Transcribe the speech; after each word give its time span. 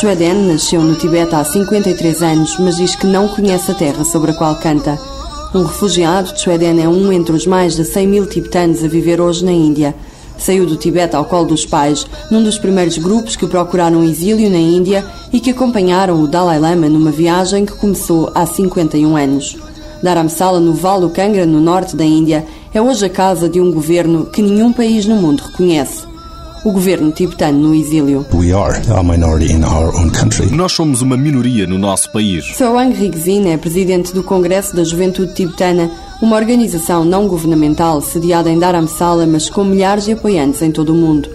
Chue 0.00 0.14
nasceu 0.32 0.80
no 0.80 0.94
Tibete 0.94 1.34
há 1.34 1.44
53 1.44 2.22
anos, 2.22 2.56
mas 2.58 2.78
diz 2.78 2.96
que 2.96 3.06
não 3.06 3.28
conhece 3.28 3.70
a 3.70 3.74
terra 3.74 4.02
sobre 4.02 4.30
a 4.30 4.34
qual 4.34 4.56
canta. 4.56 4.98
Um 5.54 5.62
refugiado, 5.62 6.32
Chue 6.40 6.54
é 6.54 6.88
um 6.88 7.12
entre 7.12 7.36
os 7.36 7.46
mais 7.46 7.76
de 7.76 7.84
100 7.84 8.06
mil 8.06 8.26
tibetanos 8.26 8.82
a 8.82 8.88
viver 8.88 9.20
hoje 9.20 9.44
na 9.44 9.52
Índia. 9.52 9.94
Saiu 10.38 10.64
do 10.64 10.78
Tibete 10.78 11.14
ao 11.14 11.26
colo 11.26 11.48
dos 11.48 11.66
pais, 11.66 12.06
num 12.30 12.42
dos 12.42 12.56
primeiros 12.56 12.96
grupos 12.96 13.36
que 13.36 13.46
procuraram 13.46 14.02
exílio 14.02 14.48
na 14.48 14.56
Índia 14.56 15.04
e 15.30 15.38
que 15.38 15.50
acompanharam 15.50 16.22
o 16.22 16.26
Dalai 16.26 16.58
Lama 16.58 16.88
numa 16.88 17.10
viagem 17.10 17.66
que 17.66 17.76
começou 17.76 18.32
há 18.34 18.46
51 18.46 19.14
anos. 19.14 19.58
Dharamsala, 20.02 20.60
no 20.60 20.72
Vale 20.72 21.02
do 21.02 21.10
Kangra, 21.10 21.44
no 21.44 21.60
norte 21.60 21.94
da 21.94 22.06
Índia, 22.06 22.46
é 22.72 22.80
hoje 22.80 23.04
a 23.04 23.10
casa 23.10 23.50
de 23.50 23.60
um 23.60 23.70
governo 23.70 24.24
que 24.24 24.40
nenhum 24.40 24.72
país 24.72 25.04
no 25.04 25.16
mundo 25.16 25.42
reconhece 25.42 26.09
o 26.64 26.72
governo 26.72 27.10
tibetano 27.10 27.58
no 27.58 27.74
exílio. 27.74 28.26
Nós 30.52 30.72
somos 30.72 31.00
uma 31.00 31.16
minoria 31.16 31.66
no 31.66 31.78
nosso 31.78 32.10
país. 32.10 32.56
Soang 32.56 32.94
Rigzin 32.94 33.48
é 33.48 33.56
presidente 33.56 34.12
do 34.12 34.22
Congresso 34.22 34.76
da 34.76 34.84
Juventude 34.84 35.34
Tibetana, 35.34 35.90
uma 36.20 36.36
organização 36.36 37.04
não 37.04 37.26
governamental 37.26 38.00
sediada 38.00 38.50
em 38.50 38.58
Dharamsala, 38.58 39.26
mas 39.26 39.48
com 39.48 39.64
milhares 39.64 40.04
de 40.04 40.12
apoiantes 40.12 40.60
em 40.60 40.70
todo 40.70 40.92
o 40.92 40.96
mundo. 40.96 41.28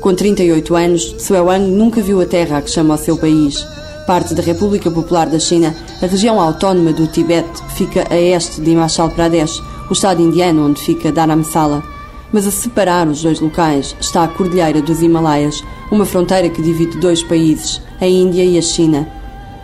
Com 0.00 0.14
38 0.14 0.76
anos, 0.76 1.14
Soang 1.18 1.66
nunca 1.66 2.00
viu 2.00 2.20
a 2.20 2.26
terra 2.26 2.58
a 2.58 2.62
que 2.62 2.70
chama 2.70 2.94
o 2.94 2.98
seu 2.98 3.16
país. 3.16 3.66
Parte 4.06 4.32
da 4.32 4.42
República 4.42 4.90
Popular 4.90 5.28
da 5.28 5.38
China, 5.38 5.74
a 6.00 6.06
região 6.06 6.40
autónoma 6.40 6.92
do 6.92 7.08
Tibete 7.08 7.62
fica 7.74 8.06
a 8.08 8.16
este 8.16 8.60
de 8.60 8.70
Himachal 8.70 9.10
Pradesh, 9.10 9.60
o 9.90 9.92
estado 9.92 10.22
indiano 10.22 10.66
onde 10.66 10.80
fica 10.80 11.10
Dharamsala. 11.10 11.97
Mas 12.32 12.46
a 12.46 12.50
separar 12.50 13.08
os 13.08 13.22
dois 13.22 13.40
locais 13.40 13.96
está 14.00 14.24
a 14.24 14.28
Cordilheira 14.28 14.82
dos 14.82 15.02
Himalaias, 15.02 15.62
uma 15.90 16.04
fronteira 16.04 16.48
que 16.48 16.62
divide 16.62 16.98
dois 16.98 17.22
países, 17.22 17.80
a 18.00 18.06
Índia 18.06 18.44
e 18.44 18.58
a 18.58 18.62
China. 18.62 19.08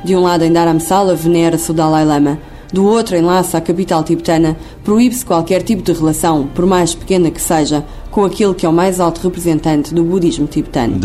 De 0.02 0.16
um 0.16 0.22
lado, 0.22 0.44
em 0.44 0.52
Dharamsala, 0.52 1.14
venera-se 1.14 1.70
o 1.70 1.74
Dalai 1.74 2.04
Lama. 2.04 2.38
Do 2.72 2.84
outro, 2.84 3.16
em 3.16 3.22
Lhasa, 3.22 3.58
a 3.58 3.60
capital 3.60 4.02
tibetana, 4.02 4.56
proíbe-se 4.82 5.24
qualquer 5.24 5.62
tipo 5.62 5.82
de 5.82 5.92
relação, 5.92 6.48
por 6.54 6.66
mais 6.66 6.94
pequena 6.94 7.30
que 7.30 7.40
seja, 7.40 7.84
com 8.14 8.24
aquele 8.24 8.54
que 8.54 8.64
é 8.64 8.68
o 8.68 8.72
mais 8.72 9.00
alto 9.00 9.20
representante 9.20 9.92
do 9.92 10.04
budismo 10.04 10.46
tibetano. 10.46 11.00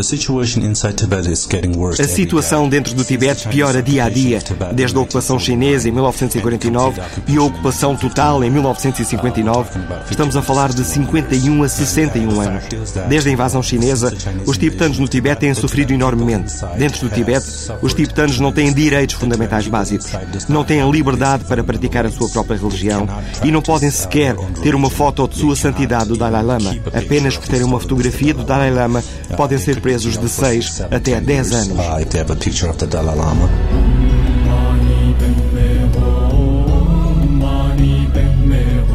A 1.99 2.07
situação 2.07 2.69
dentro 2.69 2.93
do 2.93 3.03
Tibete 3.03 3.47
piora 3.47 3.81
dia 3.81 4.03
a 4.03 4.09
dia, 4.09 4.39
desde 4.75 4.95
a 4.95 5.02
ocupação 5.02 5.39
chinesa 5.39 5.89
em 5.89 5.91
1949 5.91 7.02
e 7.27 7.35
a 7.35 7.41
ocupação 7.41 7.95
total 7.95 8.43
em 8.43 8.52
1959. 8.52 9.80
Estamos 10.11 10.35
a 10.35 10.43
falar 10.43 10.71
de 10.71 10.85
51 10.85 11.63
a 11.63 11.67
61 11.67 12.41
anos. 12.41 12.63
Desde 13.07 13.30
a 13.30 13.33
invasão 13.33 13.63
chinesa, 13.63 14.13
os 14.45 14.59
tibetanos 14.59 14.99
no 14.99 15.07
Tibete 15.07 15.39
têm 15.39 15.53
sofrido 15.55 15.91
enormemente. 15.91 16.53
Dentro 16.77 17.09
do 17.09 17.15
Tibete, 17.15 17.47
os 17.81 17.95
tibetanos 17.95 18.39
não 18.39 18.52
têm 18.52 18.71
direitos 18.71 19.15
fundamentais 19.15 19.67
básicos, 19.67 20.11
não 20.47 20.63
têm 20.63 20.87
liberdade 20.91 21.43
para 21.45 21.63
praticar 21.63 22.05
a 22.05 22.11
sua 22.11 22.30
própria 22.30 22.59
religião 22.59 23.09
e 23.43 23.52
não 23.52 23.63
podem 23.63 23.89
sequer 23.89 24.35
ter 24.61 24.75
uma 24.75 24.91
foto 24.91 25.27
de 25.27 25.37
sua 25.37 25.55
santidade 25.55 26.09
do 26.09 26.15
Dalai 26.15 26.43
Lama. 26.43 26.98
Apenas 27.00 27.38
por 27.38 27.47
terem 27.47 27.66
uma 27.66 27.80
fotografia 27.80 28.33
do 28.33 28.44
Dalai 28.44 28.72
Lama, 28.72 29.03
podem 29.38 29.58
ser 29.58 29.80
presos 29.80 30.17
de 30.17 30.28
6 30.28 30.81
até 30.92 31.19
10 31.19 31.52
anos. 31.53 31.78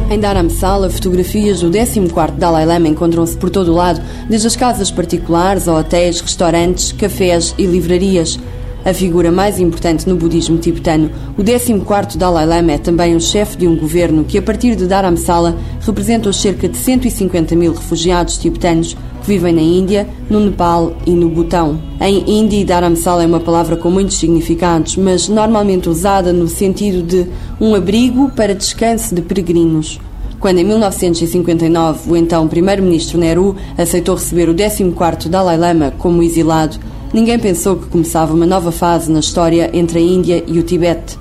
Em 0.09 0.19
Dharamsala, 0.19 0.89
fotografias 0.89 1.61
do 1.61 1.69
14º 1.71 2.37
Dalai 2.37 2.65
Lama 2.65 2.87
encontram-se 2.87 3.35
por 3.35 3.49
todo 3.49 3.71
o 3.73 3.75
lado, 3.75 4.01
desde 4.29 4.47
as 4.47 4.55
casas 4.55 4.91
particulares 4.91 5.67
a 5.67 5.73
hotéis, 5.73 6.21
restaurantes, 6.21 6.91
cafés 6.91 7.55
e 7.57 7.65
livrarias 7.65 8.39
a 8.85 8.93
figura 8.93 9.31
mais 9.31 9.59
importante 9.59 10.07
no 10.07 10.15
budismo 10.15 10.59
tibetano, 10.59 11.09
o 11.35 11.43
14º 11.43 12.17
Dalai 12.17 12.45
Lama 12.45 12.73
é 12.73 12.77
também 12.77 13.15
o 13.15 13.19
chefe 13.19 13.57
de 13.57 13.67
um 13.67 13.75
governo 13.75 14.23
que, 14.23 14.37
a 14.37 14.41
partir 14.43 14.75
de 14.75 14.85
Dharamsala, 14.85 15.57
representa 15.81 16.29
os 16.29 16.39
cerca 16.39 16.69
de 16.69 16.77
150 16.77 17.55
mil 17.55 17.73
refugiados 17.73 18.37
tibetanos 18.37 18.93
que 18.93 19.27
vivem 19.27 19.53
na 19.53 19.61
Índia, 19.61 20.07
no 20.29 20.39
Nepal 20.39 20.95
e 21.03 21.11
no 21.11 21.27
Butão. 21.29 21.79
Em 21.99 22.23
hindi, 22.27 22.63
Dharamsala 22.63 23.23
é 23.23 23.27
uma 23.27 23.39
palavra 23.39 23.75
com 23.75 23.89
muitos 23.89 24.17
significados, 24.17 24.97
mas 24.97 25.27
normalmente 25.27 25.89
usada 25.89 26.31
no 26.31 26.47
sentido 26.47 27.01
de 27.01 27.25
um 27.59 27.73
abrigo 27.73 28.29
para 28.35 28.53
descanso 28.53 29.15
de 29.15 29.21
peregrinos. 29.23 29.99
Quando, 30.39 30.59
em 30.59 30.63
1959, 30.63 32.11
o 32.11 32.15
então 32.15 32.47
primeiro-ministro 32.47 33.17
Nehru 33.17 33.55
aceitou 33.75 34.13
receber 34.13 34.47
o 34.47 34.53
14º 34.53 35.27
Dalai 35.27 35.57
Lama 35.57 35.91
como 35.97 36.21
exilado, 36.21 36.77
Ninguém 37.15 37.39
pensou 37.39 37.77
que 37.77 37.85
começava 37.85 38.33
uma 38.33 38.45
nova 38.45 38.73
fase 38.73 39.09
na 39.09 39.21
história 39.21 39.69
entre 39.71 39.99
a 39.99 40.01
Índia 40.01 40.43
e 40.45 40.59
o 40.59 40.63
Tibete. 40.63 41.17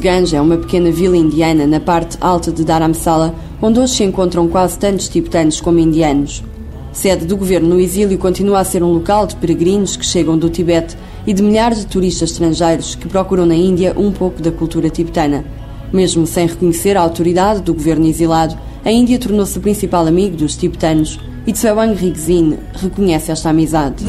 Ganj 0.00 0.36
é 0.36 0.40
uma 0.40 0.56
pequena 0.56 0.92
vila 0.92 1.16
indiana 1.16 1.66
na 1.66 1.80
parte 1.80 2.16
alta 2.20 2.52
de 2.52 2.62
Dharamsala, 2.62 3.34
onde 3.60 3.80
hoje 3.80 3.94
se 3.94 4.04
encontram 4.04 4.46
quase 4.46 4.78
tantos 4.78 5.08
tibetanos 5.08 5.60
como 5.60 5.80
indianos. 5.80 6.44
Sede 6.92 7.26
do 7.26 7.36
governo 7.36 7.70
no 7.70 7.80
exílio, 7.80 8.16
continua 8.16 8.60
a 8.60 8.64
ser 8.64 8.80
um 8.80 8.92
local 8.92 9.26
de 9.26 9.34
peregrinos 9.34 9.96
que 9.96 10.06
chegam 10.06 10.38
do 10.38 10.48
Tibete 10.48 10.96
e 11.26 11.32
de 11.32 11.42
milhares 11.42 11.80
de 11.80 11.86
turistas 11.86 12.30
estrangeiros 12.30 12.94
que 12.94 13.08
procuram 13.08 13.44
na 13.44 13.56
Índia 13.56 13.94
um 13.96 14.12
pouco 14.12 14.40
da 14.40 14.52
cultura 14.52 14.88
tibetana. 14.88 15.44
Mesmo 15.92 16.28
sem 16.28 16.46
reconhecer 16.46 16.96
a 16.96 17.02
autoridade 17.02 17.60
do 17.62 17.74
governo 17.74 18.06
exilado, 18.06 18.56
a 18.84 18.92
Índia 18.92 19.18
tornou-se 19.18 19.58
o 19.58 19.60
principal 19.60 20.06
amigo 20.06 20.36
dos 20.36 20.56
tibetanos 20.56 21.18
e 21.48 21.52
Tsewang 21.52 21.94
Rigzin 21.94 22.58
reconhece 22.74 23.32
esta 23.32 23.48
amizade. 23.48 24.04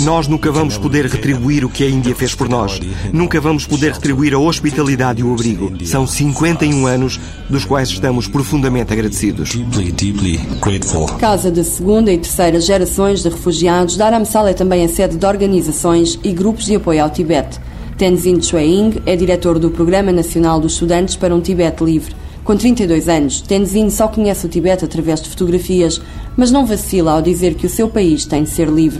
Nós 0.00 0.26
nunca 0.26 0.50
vamos 0.50 0.76
poder 0.76 1.06
retribuir 1.06 1.64
o 1.64 1.68
que 1.68 1.84
a 1.84 1.88
Índia 1.88 2.16
fez 2.16 2.34
por 2.34 2.48
nós. 2.48 2.80
Nunca 3.12 3.40
vamos 3.40 3.64
poder 3.64 3.92
retribuir 3.92 4.34
a 4.34 4.40
hospitalidade 4.40 5.20
e 5.20 5.24
o 5.24 5.32
abrigo. 5.32 5.72
São 5.86 6.04
51 6.04 6.84
anos 6.84 7.20
dos 7.48 7.64
quais 7.64 7.90
estamos 7.90 8.26
profundamente 8.26 8.92
agradecidos. 8.92 9.52
Casa 11.20 11.52
de 11.52 11.62
segunda 11.62 12.12
e 12.12 12.18
terceira 12.18 12.60
gerações 12.60 13.22
de 13.22 13.28
refugiados, 13.28 13.96
Dharamsala 13.96 14.50
é 14.50 14.54
também 14.54 14.84
a 14.84 14.88
sede 14.88 15.16
de 15.16 15.24
organizações 15.24 16.18
e 16.24 16.32
grupos 16.32 16.64
de 16.64 16.74
apoio 16.74 17.04
ao 17.04 17.10
Tibete. 17.10 17.60
Tenzin 17.96 18.42
Chueying 18.42 19.00
é 19.06 19.14
diretor 19.14 19.60
do 19.60 19.70
Programa 19.70 20.10
Nacional 20.10 20.58
dos 20.58 20.72
Estudantes 20.72 21.14
para 21.14 21.32
um 21.32 21.40
Tibete 21.40 21.84
Livre. 21.84 22.16
Com 22.44 22.56
32 22.56 23.08
anos, 23.08 23.40
Tenzin 23.40 23.88
só 23.88 24.08
conhece 24.08 24.44
o 24.44 24.48
Tibete 24.48 24.84
através 24.84 25.22
de 25.22 25.28
fotografias, 25.28 26.00
mas 26.36 26.50
não 26.50 26.66
vacila 26.66 27.12
ao 27.12 27.22
dizer 27.22 27.54
que 27.54 27.66
o 27.66 27.70
seu 27.70 27.88
país 27.88 28.24
tem 28.24 28.42
de 28.42 28.50
ser 28.50 28.68
livre. 28.68 28.98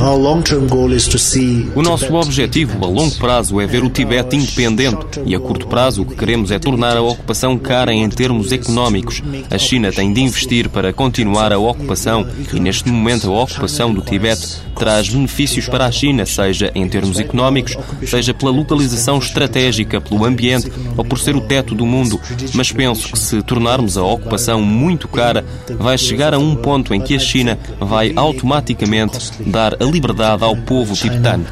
O 1.74 1.82
nosso 1.82 2.14
objetivo 2.14 2.84
a 2.84 2.88
longo 2.88 3.16
prazo 3.16 3.60
é 3.60 3.66
ver 3.66 3.82
o 3.82 3.90
Tibete 3.90 4.36
independente 4.36 5.20
e 5.26 5.34
a 5.34 5.40
curto 5.40 5.66
prazo 5.66 6.02
o 6.02 6.06
que 6.06 6.14
queremos 6.14 6.52
é 6.52 6.58
tornar 6.60 6.96
a 6.96 7.02
ocupação 7.02 7.58
cara 7.58 7.92
em 7.92 8.08
termos 8.08 8.52
económicos. 8.52 9.20
A 9.50 9.58
China 9.58 9.90
tem 9.90 10.12
de 10.12 10.20
investir 10.20 10.68
para 10.68 10.92
continuar 10.92 11.52
a 11.52 11.58
ocupação 11.58 12.24
e 12.52 12.60
neste 12.60 12.88
momento 12.90 13.28
a 13.32 13.42
ocupação 13.42 13.92
do 13.92 14.02
Tibete 14.02 14.62
traz 14.76 15.08
benefícios 15.08 15.68
para 15.68 15.86
a 15.86 15.92
China, 15.92 16.26
seja 16.26 16.70
em 16.74 16.88
termos 16.88 17.18
económicos, 17.18 17.76
seja 18.06 18.32
pela 18.32 18.50
localização 18.50 19.18
estratégica, 19.18 20.00
pelo 20.00 20.24
ambiente 20.24 20.70
ou 20.96 21.04
por 21.04 21.18
ser 21.18 21.34
o 21.34 21.40
teto 21.40 21.74
do 21.74 21.86
mundo. 21.86 22.20
Mas 22.54 22.72
penso 22.72 23.10
que 23.10 23.18
se 23.18 23.31
se 23.32 23.42
tornarmos 23.42 23.96
a 23.96 24.02
ocupação 24.02 24.60
muito 24.60 25.08
cara, 25.08 25.42
vai 25.78 25.96
chegar 25.96 26.34
a 26.34 26.38
um 26.38 26.54
ponto 26.54 26.92
em 26.92 27.00
que 27.00 27.16
a 27.16 27.18
China 27.18 27.58
vai 27.80 28.12
automaticamente 28.14 29.32
dar 29.46 29.74
a 29.80 29.84
liberdade 29.84 30.44
ao 30.44 30.54
povo 30.54 30.94
tibetano. 30.94 31.46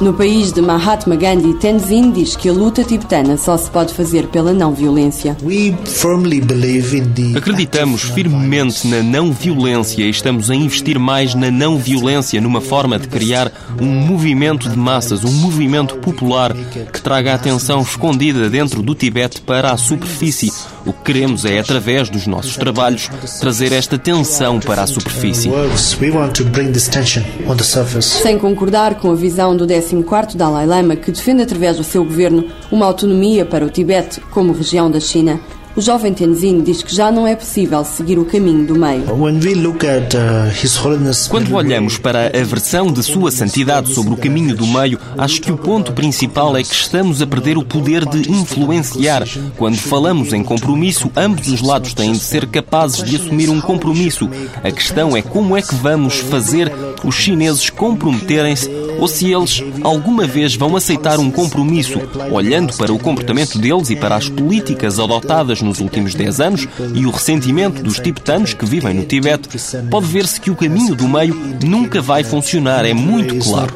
No 0.00 0.12
país 0.14 0.52
de 0.52 0.60
Mahatma 0.60 1.14
Gandhi, 1.14 1.54
Tenzin 1.54 2.10
diz 2.10 2.34
que 2.34 2.48
a 2.48 2.52
luta 2.52 2.82
tibetana 2.82 3.36
só 3.36 3.56
se 3.56 3.70
pode 3.70 3.94
fazer 3.94 4.26
pela 4.26 4.52
não 4.52 4.74
violência. 4.74 5.36
Acreditamos 7.36 8.02
firmemente 8.02 8.88
na 8.88 9.02
não 9.02 9.32
violência 9.32 10.02
e 10.02 10.10
estamos 10.10 10.50
a 10.50 10.54
investir 10.54 10.98
mais 10.98 11.34
na 11.36 11.50
não 11.50 11.78
violência 11.78 12.40
numa 12.40 12.60
forma 12.60 12.98
de 12.98 13.06
criar 13.06 13.52
um 13.80 13.86
movimento 13.86 14.68
de 14.68 14.76
massas, 14.76 15.22
um 15.22 15.32
movimento 15.32 15.96
popular 15.96 16.54
que 16.92 17.00
traga 17.00 17.32
a 17.32 17.34
atenção 17.36 17.82
escondida 17.82 18.48
dentro 18.48 18.79
do 18.82 18.94
Tibete 18.94 19.40
para 19.40 19.70
a 19.70 19.76
superfície. 19.76 20.52
O 20.86 20.92
que 20.92 21.04
queremos 21.04 21.44
é, 21.44 21.58
através 21.58 22.08
dos 22.08 22.26
nossos 22.26 22.56
trabalhos, 22.56 23.08
trazer 23.40 23.72
esta 23.72 23.98
tensão 23.98 24.58
para 24.60 24.82
a 24.82 24.86
superfície. 24.86 25.50
Sem 28.22 28.38
concordar 28.38 28.94
com 28.96 29.10
a 29.10 29.14
visão 29.14 29.56
do 29.56 29.66
14º 29.66 30.36
Dalai 30.36 30.66
Lama, 30.66 30.96
que 30.96 31.12
defende 31.12 31.42
através 31.42 31.76
do 31.76 31.84
seu 31.84 32.04
governo 32.04 32.46
uma 32.70 32.86
autonomia 32.86 33.44
para 33.44 33.64
o 33.64 33.70
Tibete 33.70 34.20
como 34.30 34.52
região 34.52 34.90
da 34.90 35.00
China, 35.00 35.40
o 35.76 35.80
jovem 35.80 36.12
Tenzin 36.12 36.62
diz 36.62 36.82
que 36.82 36.94
já 36.94 37.12
não 37.12 37.26
é 37.26 37.34
possível 37.36 37.84
seguir 37.84 38.18
o 38.18 38.24
caminho 38.24 38.66
do 38.66 38.74
meio. 38.74 39.04
Uh, 39.04 39.30
Quando 41.28 41.54
olhamos 41.54 41.96
para 41.96 42.26
a 42.26 42.44
versão 42.44 42.92
de 42.92 43.02
Sua 43.02 43.30
Santidade 43.30 43.94
sobre 43.94 44.12
o 44.12 44.16
caminho 44.16 44.56
do 44.56 44.66
meio, 44.66 44.98
acho 45.16 45.40
que 45.40 45.52
o 45.52 45.56
ponto 45.56 45.92
principal 45.92 46.56
é 46.56 46.62
que 46.62 46.74
estamos 46.74 47.22
a 47.22 47.26
perder 47.26 47.56
o 47.56 47.64
poder 47.64 48.04
de 48.04 48.30
influenciar. 48.30 49.24
Quando 49.56 49.76
falamos 49.78 50.32
em 50.32 50.42
compromisso, 50.42 51.10
ambos 51.16 51.48
os 51.48 51.62
lados 51.62 51.94
têm 51.94 52.12
de 52.12 52.18
ser 52.20 52.46
capazes 52.46 53.02
de 53.04 53.16
assumir 53.16 53.48
um 53.48 53.60
compromisso. 53.60 54.28
A 54.62 54.70
questão 54.70 55.16
é 55.16 55.22
como 55.22 55.56
é 55.56 55.62
que 55.62 55.74
vamos 55.74 56.18
fazer 56.18 56.72
os 57.04 57.14
chineses 57.14 57.70
comprometerem-se 57.70 58.68
ou 58.98 59.08
se 59.08 59.32
eles 59.32 59.64
alguma 59.82 60.26
vez 60.26 60.54
vão 60.54 60.76
aceitar 60.76 61.18
um 61.18 61.30
compromisso, 61.30 61.98
olhando 62.30 62.74
para 62.74 62.92
o 62.92 62.98
comportamento 62.98 63.58
deles 63.58 63.88
e 63.88 63.96
para 63.96 64.16
as 64.16 64.28
políticas 64.28 64.98
adotadas 64.98 65.62
nos 65.70 65.80
últimos 65.80 66.14
10 66.14 66.40
anos 66.40 66.68
e 66.94 67.06
o 67.06 67.10
ressentimento 67.10 67.82
dos 67.82 67.98
tibetanos 67.98 68.52
que 68.52 68.66
vivem 68.66 68.92
no 68.92 69.04
Tibete, 69.04 69.48
pode 69.88 70.06
ver-se 70.06 70.40
que 70.40 70.50
o 70.50 70.56
caminho 70.56 70.94
do 70.94 71.08
meio 71.08 71.34
nunca 71.64 72.02
vai 72.02 72.24
funcionar, 72.24 72.84
é 72.84 72.92
muito 72.92 73.36
claro. 73.38 73.72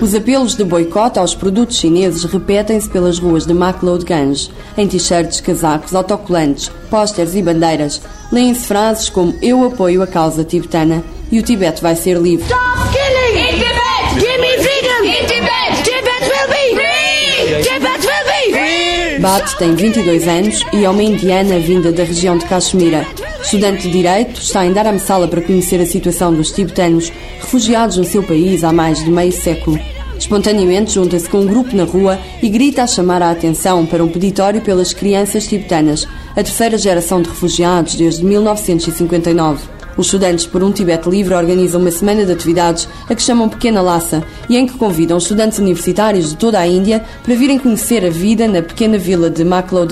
Os 0.00 0.14
apelos 0.14 0.54
de 0.54 0.64
boicote 0.64 1.18
aos 1.18 1.34
produtos 1.34 1.76
chineses 1.76 2.24
repetem-se 2.24 2.88
pelas 2.88 3.18
ruas 3.18 3.44
de 3.44 3.52
McLeodganj, 3.52 4.50
em 4.76 4.88
t-shirts, 4.88 5.40
casacos, 5.40 5.94
autocolantes, 5.94 6.70
pósteres 6.90 7.34
e 7.34 7.42
bandeiras. 7.42 8.00
Leem-se 8.32 8.66
frases 8.66 9.08
como 9.08 9.34
Eu 9.42 9.64
apoio 9.64 10.02
a 10.02 10.06
causa 10.06 10.42
tibetana 10.42 11.04
e 11.30 11.38
o 11.38 11.42
Tibete 11.42 11.82
vai 11.82 11.94
ser 11.94 12.16
livre. 12.18 12.46
Stop 12.46 12.60
killing! 12.92 13.48
In 13.48 13.58
Tibet! 13.58 14.20
Give 14.20 14.40
me 14.40 14.56
freedom! 14.58 15.04
In 15.04 15.26
Tibet! 15.26 15.84
Tibet 15.84 16.22
will 16.22 16.48
be 16.48 16.74
free! 16.74 17.62
Tibet 17.62 18.00
will 18.00 18.24
be 18.24 18.52
free! 18.52 18.95
Bat 19.20 19.56
tem 19.56 19.74
22 19.74 20.28
anos 20.28 20.62
e 20.72 20.84
é 20.84 20.90
uma 20.90 21.02
indiana 21.02 21.58
vinda 21.58 21.90
da 21.90 22.04
região 22.04 22.36
de 22.36 22.44
Caxemira. 22.44 23.06
Estudante 23.42 23.82
de 23.82 23.90
Direito, 23.90 24.40
está 24.40 24.66
em 24.66 24.72
Dharamsala 24.72 25.26
para 25.26 25.40
conhecer 25.40 25.80
a 25.80 25.86
situação 25.86 26.34
dos 26.34 26.50
tibetanos 26.50 27.10
refugiados 27.40 27.96
no 27.96 28.04
seu 28.04 28.22
país 28.22 28.62
há 28.62 28.72
mais 28.72 29.02
de 29.02 29.10
meio 29.10 29.32
século. 29.32 29.78
Espontaneamente 30.18 30.92
junta-se 30.92 31.28
com 31.28 31.38
um 31.38 31.46
grupo 31.46 31.74
na 31.74 31.84
rua 31.84 32.18
e 32.42 32.48
grita 32.48 32.82
a 32.82 32.86
chamar 32.86 33.22
a 33.22 33.30
atenção 33.30 33.86
para 33.86 34.04
um 34.04 34.08
peditório 34.08 34.60
pelas 34.60 34.92
crianças 34.92 35.46
tibetanas, 35.46 36.06
a 36.32 36.42
terceira 36.42 36.76
geração 36.76 37.22
de 37.22 37.28
refugiados 37.28 37.94
desde 37.94 38.24
1959. 38.24 39.75
Os 39.96 40.06
estudantes 40.06 40.44
por 40.44 40.62
um 40.62 40.70
Tibete 40.70 41.08
Livre 41.08 41.34
organizam 41.34 41.80
uma 41.80 41.90
semana 41.90 42.26
de 42.26 42.32
atividades 42.32 42.86
a 43.08 43.14
que 43.14 43.22
chamam 43.22 43.48
Pequena 43.48 43.80
Laça 43.80 44.22
e 44.48 44.56
em 44.56 44.66
que 44.66 44.76
convidam 44.76 45.16
estudantes 45.16 45.58
universitários 45.58 46.30
de 46.30 46.36
toda 46.36 46.58
a 46.58 46.66
Índia 46.66 47.02
para 47.22 47.34
virem 47.34 47.58
conhecer 47.58 48.04
a 48.04 48.10
vida 48.10 48.46
na 48.46 48.60
pequena 48.60 48.98
vila 48.98 49.30
de 49.30 49.42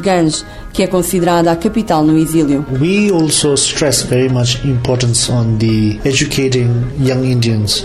Ganj, 0.02 0.44
que 0.74 0.82
é 0.82 0.86
considerada 0.86 1.50
a 1.50 1.56
capital 1.56 2.04
no 2.04 2.18
exílio. 2.18 2.66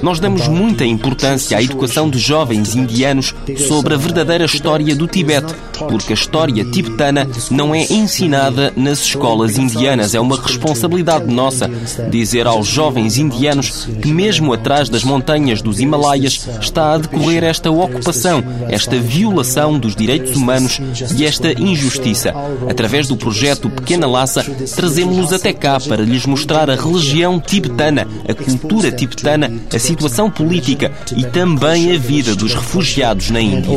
Nós 0.01 0.19
damos 0.19 0.48
muita 0.48 0.83
importância 0.86 1.57
à 1.57 1.63
educação 1.63 2.10
de 2.10 2.18
jovens 2.19 2.75
indianos 2.75 3.33
sobre 3.68 3.94
a 3.94 3.98
verdadeira 3.98 4.45
história 4.45 4.95
do 4.95 5.07
Tibete, 5.07 5.54
porque 5.77 6.13
a 6.13 6.15
história 6.15 6.65
tibetana 6.65 7.27
não 7.51 7.74
é 7.74 7.86
ensinada 7.89 8.74
nas 8.75 9.04
escolas 9.04 9.57
indianas, 9.57 10.15
é 10.15 10.19
uma 10.19 10.42
responsabilidade 10.42 11.31
nossa 11.31 11.69
dizer 12.09 12.47
aos 12.47 12.67
jovens 12.67 13.17
indianos 13.17 13.88
que, 14.01 14.11
mesmo 14.11 14.53
atrás 14.53 14.89
das 14.89 15.03
montanhas 15.03 15.61
dos 15.61 15.79
Himalaias, 15.79 16.47
está 16.59 16.94
a 16.94 16.97
decorrer 16.97 17.44
esta 17.44 17.71
ocupação, 17.71 18.44
esta 18.67 18.97
violação 18.97 19.77
dos 19.77 19.95
direitos 19.95 20.35
humanos 20.35 20.79
e 21.15 21.25
esta 21.25 21.51
injustiça. 21.51 22.33
Através 22.69 23.07
do 23.07 23.15
projeto 23.15 23.69
Pequena 23.69 24.07
Laça, 24.07 24.44
trazemos-nos 24.75 25.33
até 25.33 25.53
cá 25.53 25.79
para 25.79 26.03
lhes 26.03 26.25
mostrar 26.25 26.69
a 26.69 26.75
religião 26.75 27.39
tibetana, 27.39 28.07
a 28.27 28.33
cultura 28.33 28.91
tibetana, 28.91 29.51
a 29.73 29.79
situação 29.79 30.29
política 30.29 30.91
e 31.15 31.23
também 31.23 31.94
a 31.94 31.97
vida 31.97 32.35
dos 32.35 32.53
refugiados 32.53 33.29
na 33.29 33.39
Índia. 33.39 33.69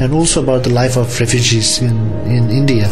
and 0.00 0.14
also 0.14 0.40
about 0.40 0.64
the 0.64 0.70
life 0.70 0.96
of 0.96 1.20
refugees 1.20 1.80
in, 1.80 1.94
in 2.26 2.50
India. 2.50 2.88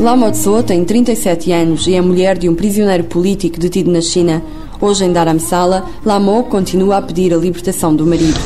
Lama 0.00 0.30
Tso 0.30 0.62
tem 0.62 0.84
37 0.84 1.50
anos 1.52 1.86
e 1.86 1.94
é 1.94 2.00
mulher 2.00 2.38
de 2.38 2.48
um 2.48 2.54
prisioneiro 2.54 3.04
político 3.04 3.58
detido 3.58 3.90
na 3.90 4.00
China. 4.00 4.42
Hoje 4.80 5.04
em 5.04 5.12
Dharamsala, 5.12 5.86
Lamo 6.04 6.44
continua 6.44 6.98
a 6.98 7.02
pedir 7.02 7.34
a 7.34 7.36
libertação 7.36 7.94
do 7.94 8.06
marido. 8.06 8.38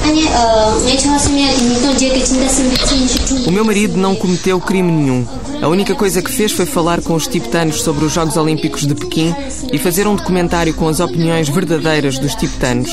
O 3.47 3.51
meu 3.51 3.65
marido 3.65 3.99
não 3.99 4.17
cometeu 4.17 4.59
crime 4.59 4.91
nenhum. 4.91 5.27
A 5.61 5.69
única 5.69 5.95
coisa 5.95 6.23
que 6.23 6.33
fez 6.33 6.51
foi 6.51 6.65
falar 6.65 7.03
com 7.03 7.15
os 7.15 7.27
tibetanos 7.27 7.83
sobre 7.83 8.07
os 8.07 8.13
Jogos 8.13 8.37
Olímpicos 8.39 8.87
de 8.87 8.95
Pequim 8.95 9.35
e 9.71 9.79
fazer 9.79 10.09
um 10.09 10.17
documentário 10.17 10.73
com 10.73 10.89
as 10.89 11.01
opiniões 11.01 11.51
verdadeiras 11.51 12.19
dos 12.19 12.35
tibetanos. 12.35 12.91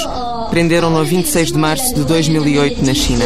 Prenderam-no 0.49 0.97
a 0.97 1.03
26 1.03 1.51
de 1.51 1.57
março 1.57 1.93
de 1.93 2.03
2008 2.03 2.83
na 2.83 2.93
China. 2.93 3.23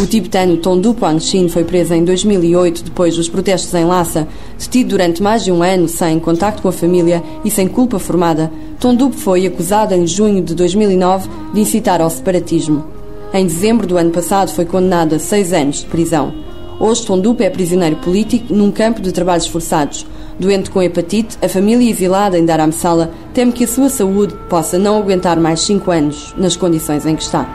O 0.00 0.06
tibetano 0.06 0.56
Tondu 0.56 0.92
Puangxin 0.94 1.48
foi 1.48 1.62
preso 1.62 1.94
em 1.94 2.04
2008 2.04 2.82
depois 2.82 3.16
dos 3.16 3.28
protestos 3.28 3.72
em 3.74 3.84
Lhasa. 3.84 4.26
Detido 4.58 4.90
durante 4.90 5.22
mais 5.22 5.44
de 5.44 5.52
um 5.52 5.62
ano, 5.62 5.88
sem 5.88 6.18
contacto 6.18 6.62
com 6.62 6.68
a 6.68 6.72
família 6.72 7.22
e 7.44 7.50
sem 7.50 7.68
culpa 7.68 7.98
formada, 7.98 8.50
Tondup 8.80 9.14
foi 9.16 9.46
acusado 9.46 9.94
em 9.94 10.06
junho 10.06 10.42
de 10.42 10.54
2009 10.54 11.28
de 11.54 11.60
incitar 11.60 12.00
ao 12.00 12.10
separatismo. 12.10 12.84
Em 13.32 13.46
dezembro 13.46 13.86
do 13.86 13.96
ano 13.96 14.10
passado 14.10 14.50
foi 14.50 14.64
condenado 14.64 15.14
a 15.14 15.18
seis 15.20 15.52
anos 15.52 15.80
de 15.80 15.86
prisão. 15.86 16.34
Hoje, 16.80 17.06
Tondup 17.06 17.44
é 17.44 17.50
prisioneiro 17.50 17.96
político 17.96 18.52
num 18.52 18.72
campo 18.72 19.00
de 19.00 19.12
trabalhos 19.12 19.46
forçados. 19.46 20.04
Doente 20.40 20.70
com 20.70 20.82
hepatite, 20.82 21.36
a 21.42 21.48
família 21.50 21.90
exilada 21.90 22.38
em 22.38 22.46
Dharamsala 22.46 23.10
teme 23.34 23.52
que 23.52 23.64
a 23.64 23.68
sua 23.68 23.90
saúde 23.90 24.34
possa 24.48 24.78
não 24.78 24.96
aguentar 24.96 25.38
mais 25.38 25.60
cinco 25.60 25.90
anos 25.90 26.34
nas 26.34 26.56
condições 26.56 27.04
em 27.04 27.14
que 27.14 27.22
está. 27.22 27.46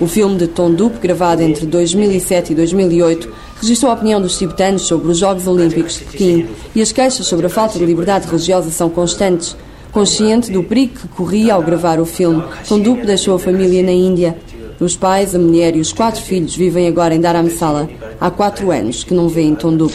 O 0.00 0.06
filme 0.08 0.38
de 0.38 0.46
Tondup, 0.46 0.98
gravado 0.98 1.42
entre 1.42 1.66
2007 1.66 2.52
e 2.52 2.54
2008, 2.54 3.28
registrou 3.60 3.92
a 3.92 3.94
opinião 3.94 4.18
dos 4.18 4.38
tibetanos 4.38 4.80
sobre 4.80 5.10
os 5.10 5.18
Jogos 5.18 5.46
Olímpicos 5.46 5.98
de 5.98 6.04
Pequim 6.06 6.48
e 6.74 6.80
as 6.80 6.92
queixas 6.92 7.26
sobre 7.26 7.48
a 7.48 7.50
falta 7.50 7.78
de 7.78 7.84
liberdade 7.84 8.26
religiosa 8.26 8.70
são 8.70 8.88
constantes. 8.88 9.54
Consciente 9.92 10.50
do 10.50 10.62
perigo 10.62 11.00
que 11.00 11.08
corria 11.08 11.52
ao 11.52 11.62
gravar 11.62 12.00
o 12.00 12.06
filme, 12.06 12.42
Tondup 12.66 13.04
deixou 13.04 13.34
a 13.34 13.38
família 13.38 13.82
na 13.82 13.92
Índia 13.92 14.36
os 14.84 14.96
pais, 14.96 15.34
a 15.34 15.38
mulher 15.38 15.76
e 15.76 15.80
os 15.80 15.92
quatro 15.92 16.22
filhos 16.22 16.56
vivem 16.56 16.88
agora 16.88 17.14
em 17.14 17.20
Dharamsala. 17.20 17.88
Há 18.20 18.30
quatro 18.30 18.70
anos 18.70 19.04
que 19.04 19.14
não 19.14 19.28
vêem 19.28 19.54
Tondup. 19.54 19.92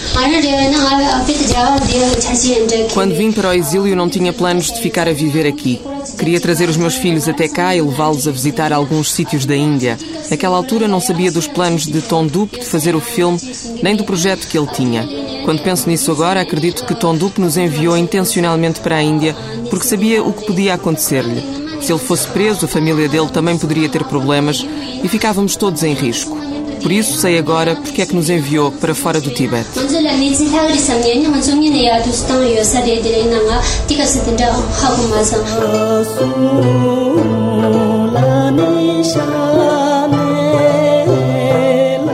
Quando 2.94 3.16
vim 3.16 3.32
para 3.32 3.50
o 3.50 3.54
exílio 3.54 3.96
não 3.96 4.10
tinha 4.10 4.32
planos 4.32 4.72
de 4.72 4.80
ficar 4.80 5.08
a 5.08 5.14
viver 5.14 5.48
aqui. 5.48 5.82
Queria 6.18 6.40
trazer 6.40 6.70
os 6.70 6.78
meus 6.78 6.96
filhos 6.96 7.28
até 7.28 7.48
cá 7.48 7.76
e 7.76 7.82
levá-los 7.82 8.28
a 8.28 8.32
visitar 8.32 8.72
alguns 8.72 9.12
sítios 9.12 9.46
da 9.46 9.56
Índia. 9.56 9.98
Naquela 10.30 10.58
altura 10.58 10.88
não 10.88 11.02
sabia 11.02 11.32
dos 11.32 11.48
planos 11.48 11.86
de 11.86 12.02
Tondup 12.02 12.60
de 12.60 12.66
fazer 12.66 12.96
o 12.96 13.02
filme, 13.02 13.40
nem 13.82 13.96
do 13.96 14.04
projeto 14.04 14.48
que 14.48 14.58
ele 14.58 14.68
tinha. 14.68 15.08
Quando 15.44 15.64
penso 15.64 15.90
nisso 15.90 16.12
agora, 16.12 16.42
acredito 16.42 16.86
que 16.86 16.96
Tondup 16.96 17.40
nos 17.40 17.58
enviou 17.58 17.98
intencionalmente 17.98 18.80
para 18.80 18.98
a 18.98 19.04
Índia 19.04 19.36
porque 19.70 19.88
sabia 19.88 20.24
o 20.24 20.32
que 20.32 20.46
podia 20.46 20.74
acontecer-lhe. 20.74 21.65
Se 21.86 21.94
ele 21.94 22.00
fosse 22.00 22.28
preso, 22.30 22.66
a 22.66 22.68
família 22.68 23.08
dele 23.08 23.30
também 23.30 23.60
poderia 23.60 23.88
ter 23.88 24.04
problemas 24.06 24.66
e 25.04 25.08
ficávamos 25.08 25.56
todos 25.56 25.84
em 25.84 25.94
risco. 25.94 26.36
Por 26.82 26.92
isso 26.92 27.20
sei 27.20 27.38
agora 27.38 27.76
porque 27.76 28.02
é 28.02 28.08
que 28.08 28.16
nos 28.16 28.28
enviou 28.28 28.72
para 28.72 28.96
fora 28.96 29.22
do 29.22 29.30
Tibete. 29.30 29.70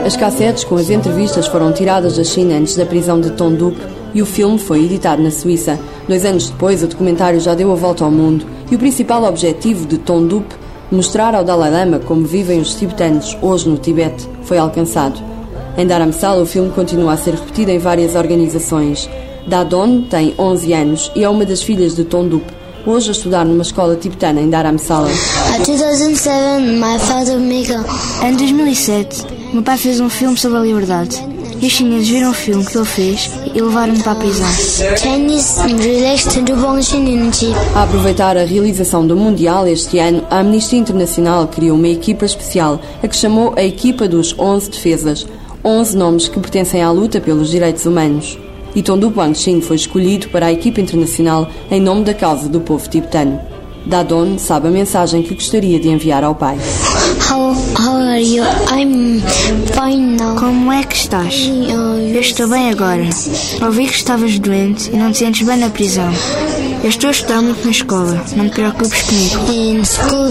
As 0.04 0.16
cassetes 0.18 0.64
com 0.64 0.76
as 0.76 0.90
entrevistas 0.90 1.46
foram 1.46 1.72
tiradas 1.72 2.18
da 2.18 2.24
China 2.24 2.56
antes 2.56 2.76
da 2.76 2.84
prisão 2.84 3.18
de 3.18 3.30
Tondup 3.30 4.01
e 4.14 4.22
o 4.22 4.26
filme 4.26 4.58
foi 4.58 4.84
editado 4.84 5.22
na 5.22 5.30
Suíça. 5.30 5.78
Dois 6.08 6.24
anos 6.24 6.50
depois, 6.50 6.82
o 6.82 6.86
documentário 6.86 7.40
já 7.40 7.54
deu 7.54 7.72
a 7.72 7.74
volta 7.74 8.04
ao 8.04 8.10
mundo 8.10 8.44
e 8.70 8.74
o 8.74 8.78
principal 8.78 9.24
objetivo 9.24 9.86
de 9.86 9.98
Tondup, 9.98 10.46
mostrar 10.90 11.34
ao 11.34 11.44
Dalai 11.44 11.70
Lama 11.70 11.98
como 11.98 12.24
vivem 12.24 12.60
os 12.60 12.74
tibetanos 12.74 13.36
hoje 13.40 13.68
no 13.68 13.76
Tibete, 13.76 14.28
foi 14.44 14.58
alcançado. 14.58 15.20
Em 15.76 15.86
Dharamsala, 15.86 16.42
o 16.42 16.46
filme 16.46 16.70
continua 16.70 17.12
a 17.12 17.16
ser 17.16 17.34
repetido 17.34 17.70
em 17.70 17.78
várias 17.78 18.14
organizações. 18.14 19.08
Dadon 19.46 20.02
tem 20.02 20.34
11 20.38 20.72
anos 20.72 21.12
e 21.16 21.24
é 21.24 21.28
uma 21.28 21.44
das 21.44 21.62
filhas 21.62 21.96
de 21.96 22.04
Tondup, 22.04 22.44
hoje 22.86 23.08
a 23.08 23.12
estudar 23.12 23.44
numa 23.44 23.62
escola 23.62 23.96
tibetana 23.96 24.40
em 24.40 24.50
Dharamsala. 24.50 25.08
Em 28.22 28.36
2007, 28.36 29.26
meu 29.52 29.62
pai 29.62 29.78
fez 29.78 30.00
um 30.00 30.08
filme 30.08 30.36
sobre 30.36 30.58
a 30.58 30.62
liberdade. 30.62 31.31
E 31.62 31.66
os 31.66 31.74
chineses 31.74 32.08
viram 32.08 32.32
o 32.32 32.34
filme 32.34 32.66
que 32.66 32.76
ele 32.76 32.84
fez 32.84 33.30
e 33.54 33.60
levaram-no 33.60 34.02
para 34.02 34.12
a 34.12 34.16
prisão. 34.16 34.48
A 37.76 37.84
aproveitar 37.84 38.36
a 38.36 38.44
realização 38.44 39.06
do 39.06 39.16
Mundial 39.16 39.68
este 39.68 40.00
ano, 40.00 40.24
a 40.28 40.40
Amnistia 40.40 40.80
Internacional 40.80 41.46
criou 41.46 41.76
uma 41.76 41.86
equipa 41.86 42.24
especial, 42.24 42.80
a 43.00 43.06
que 43.06 43.14
chamou 43.14 43.54
a 43.56 43.62
Equipa 43.62 44.08
dos 44.08 44.36
11 44.36 44.70
Defesas. 44.72 45.24
11 45.64 45.96
nomes 45.96 46.26
que 46.26 46.40
pertencem 46.40 46.82
à 46.82 46.90
luta 46.90 47.20
pelos 47.20 47.48
direitos 47.48 47.86
humanos. 47.86 48.36
E 48.74 48.82
Tondu 48.82 49.10
Guangxin 49.10 49.60
foi 49.60 49.76
escolhido 49.76 50.30
para 50.30 50.46
a 50.46 50.52
equipa 50.52 50.80
internacional 50.80 51.48
em 51.70 51.80
nome 51.80 52.02
da 52.02 52.12
causa 52.12 52.48
do 52.48 52.60
povo 52.60 52.88
tibetano. 52.88 53.40
Dadon 53.86 54.36
sabe 54.36 54.66
a 54.66 54.70
mensagem 54.72 55.22
que 55.22 55.34
gostaria 55.34 55.78
de 55.78 55.88
enviar 55.88 56.24
ao 56.24 56.34
pai. 56.34 56.58
How, 57.32 57.54
how 57.78 57.96
are 57.96 58.20
you? 58.20 58.42
I'm 58.68 59.20
fine 59.72 60.16
now. 60.18 60.36
Como 60.36 60.70
é 60.70 60.84
que 60.84 60.94
estás? 60.94 61.50
Eu 62.12 62.20
estou 62.20 62.46
bem 62.46 62.70
agora. 62.70 63.08
Ouvi 63.64 63.86
que 63.86 63.94
estavas 63.94 64.38
doente 64.38 64.90
e 64.92 64.98
não 64.98 65.10
te 65.10 65.16
sentes 65.16 65.46
bem 65.46 65.56
na 65.56 65.70
prisão. 65.70 66.12
Eu 66.84 66.90
estou 66.90 67.08
a 67.08 67.10
estudar 67.10 67.40
muito 67.40 67.64
na 67.64 67.70
escola. 67.70 68.22
Não 68.36 68.50
te 68.50 68.56
preocupes 68.56 69.00
comigo. 69.04 69.50
In 69.50 69.82
school, 69.82 70.28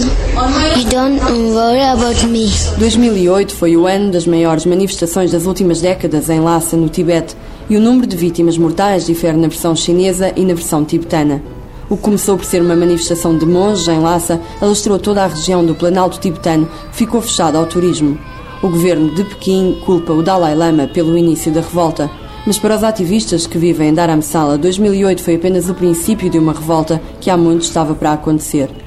you 0.78 0.88
don't 0.90 1.20
worry 1.52 1.82
about 1.82 2.24
me. 2.28 2.48
2008 2.78 3.52
foi 3.52 3.76
o 3.76 3.88
ano 3.88 4.12
das 4.12 4.24
maiores 4.24 4.64
manifestações 4.64 5.32
das 5.32 5.44
últimas 5.44 5.80
décadas 5.80 6.30
em 6.30 6.38
Lhasa, 6.38 6.76
no 6.76 6.88
Tibete, 6.88 7.34
e 7.68 7.76
o 7.76 7.80
número 7.80 8.06
de 8.06 8.16
vítimas 8.16 8.56
mortais 8.56 9.06
difere 9.06 9.36
na 9.36 9.48
versão 9.48 9.74
chinesa 9.74 10.32
e 10.36 10.44
na 10.44 10.54
versão 10.54 10.84
tibetana. 10.84 11.42
O 11.90 11.96
que 11.96 12.02
começou 12.02 12.36
por 12.36 12.44
ser 12.44 12.62
uma 12.62 12.76
manifestação 12.76 13.36
de 13.36 13.44
monges 13.44 13.88
em 13.88 14.00
Lhasa 14.00 14.40
alastrou 14.60 14.98
toda 14.98 15.24
a 15.24 15.26
região 15.26 15.64
do 15.64 15.74
Planalto 15.74 16.18
tibetano, 16.18 16.68
que 16.90 16.96
ficou 16.96 17.20
fechada 17.20 17.58
ao 17.58 17.66
turismo. 17.66 18.18
O 18.62 18.68
governo 18.68 19.14
de 19.14 19.24
Pequim 19.24 19.80
culpa 19.84 20.12
o 20.12 20.22
Dalai 20.22 20.54
Lama 20.54 20.86
pelo 20.86 21.18
início 21.18 21.52
da 21.52 21.60
revolta. 21.60 22.10
Mas 22.46 22.58
para 22.58 22.76
os 22.76 22.82
ativistas 22.82 23.46
que 23.46 23.58
vivem 23.58 23.90
em 23.90 23.94
Dharamsala, 23.94 24.58
2008 24.58 25.22
foi 25.22 25.36
apenas 25.36 25.68
o 25.68 25.74
princípio 25.74 26.30
de 26.30 26.38
uma 26.38 26.52
revolta 26.52 27.00
que 27.20 27.30
há 27.30 27.36
muito 27.36 27.62
estava 27.62 27.94
para 27.94 28.12
acontecer. 28.12 28.81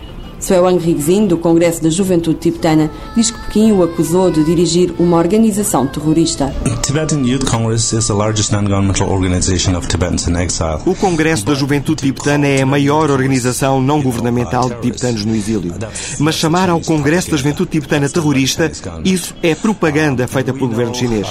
Wang 0.54 0.78
Rigzin, 0.78 1.28
do 1.28 1.38
Congresso 1.38 1.82
da 1.82 1.90
Juventude 1.90 2.40
Tibetana, 2.40 2.92
diz 3.16 3.32
que 3.32 3.40
Pequim 3.46 3.72
o 3.72 3.84
acusou 3.84 4.30
de 4.30 4.44
dirigir 4.44 4.94
uma 5.00 5.18
organização 5.18 5.88
terrorista. 5.88 6.54
O 10.86 10.96
Congresso 10.96 11.46
da 11.46 11.54
Juventude 11.54 12.04
Tibetana 12.04 12.48
é 12.48 12.62
a 12.62 12.66
maior 12.66 13.10
organização 13.10 13.82
não 13.82 14.02
governamental 14.02 14.70
de 14.70 14.82
tibetanos 14.82 15.26
no 15.26 15.36
exílio. 15.36 15.74
Mas 16.20 16.36
chamar 16.36 16.70
ao 16.70 16.82
Congresso 16.82 17.32
da 17.32 17.38
Juventude 17.38 17.72
Tibetana 17.72 18.10
terrorista, 18.10 18.72
isso 19.04 19.34
é 19.42 19.56
propaganda 19.56 20.28
feita 20.28 20.54
pelo 20.54 20.68
governo 20.68 20.94
chinês. 20.94 21.28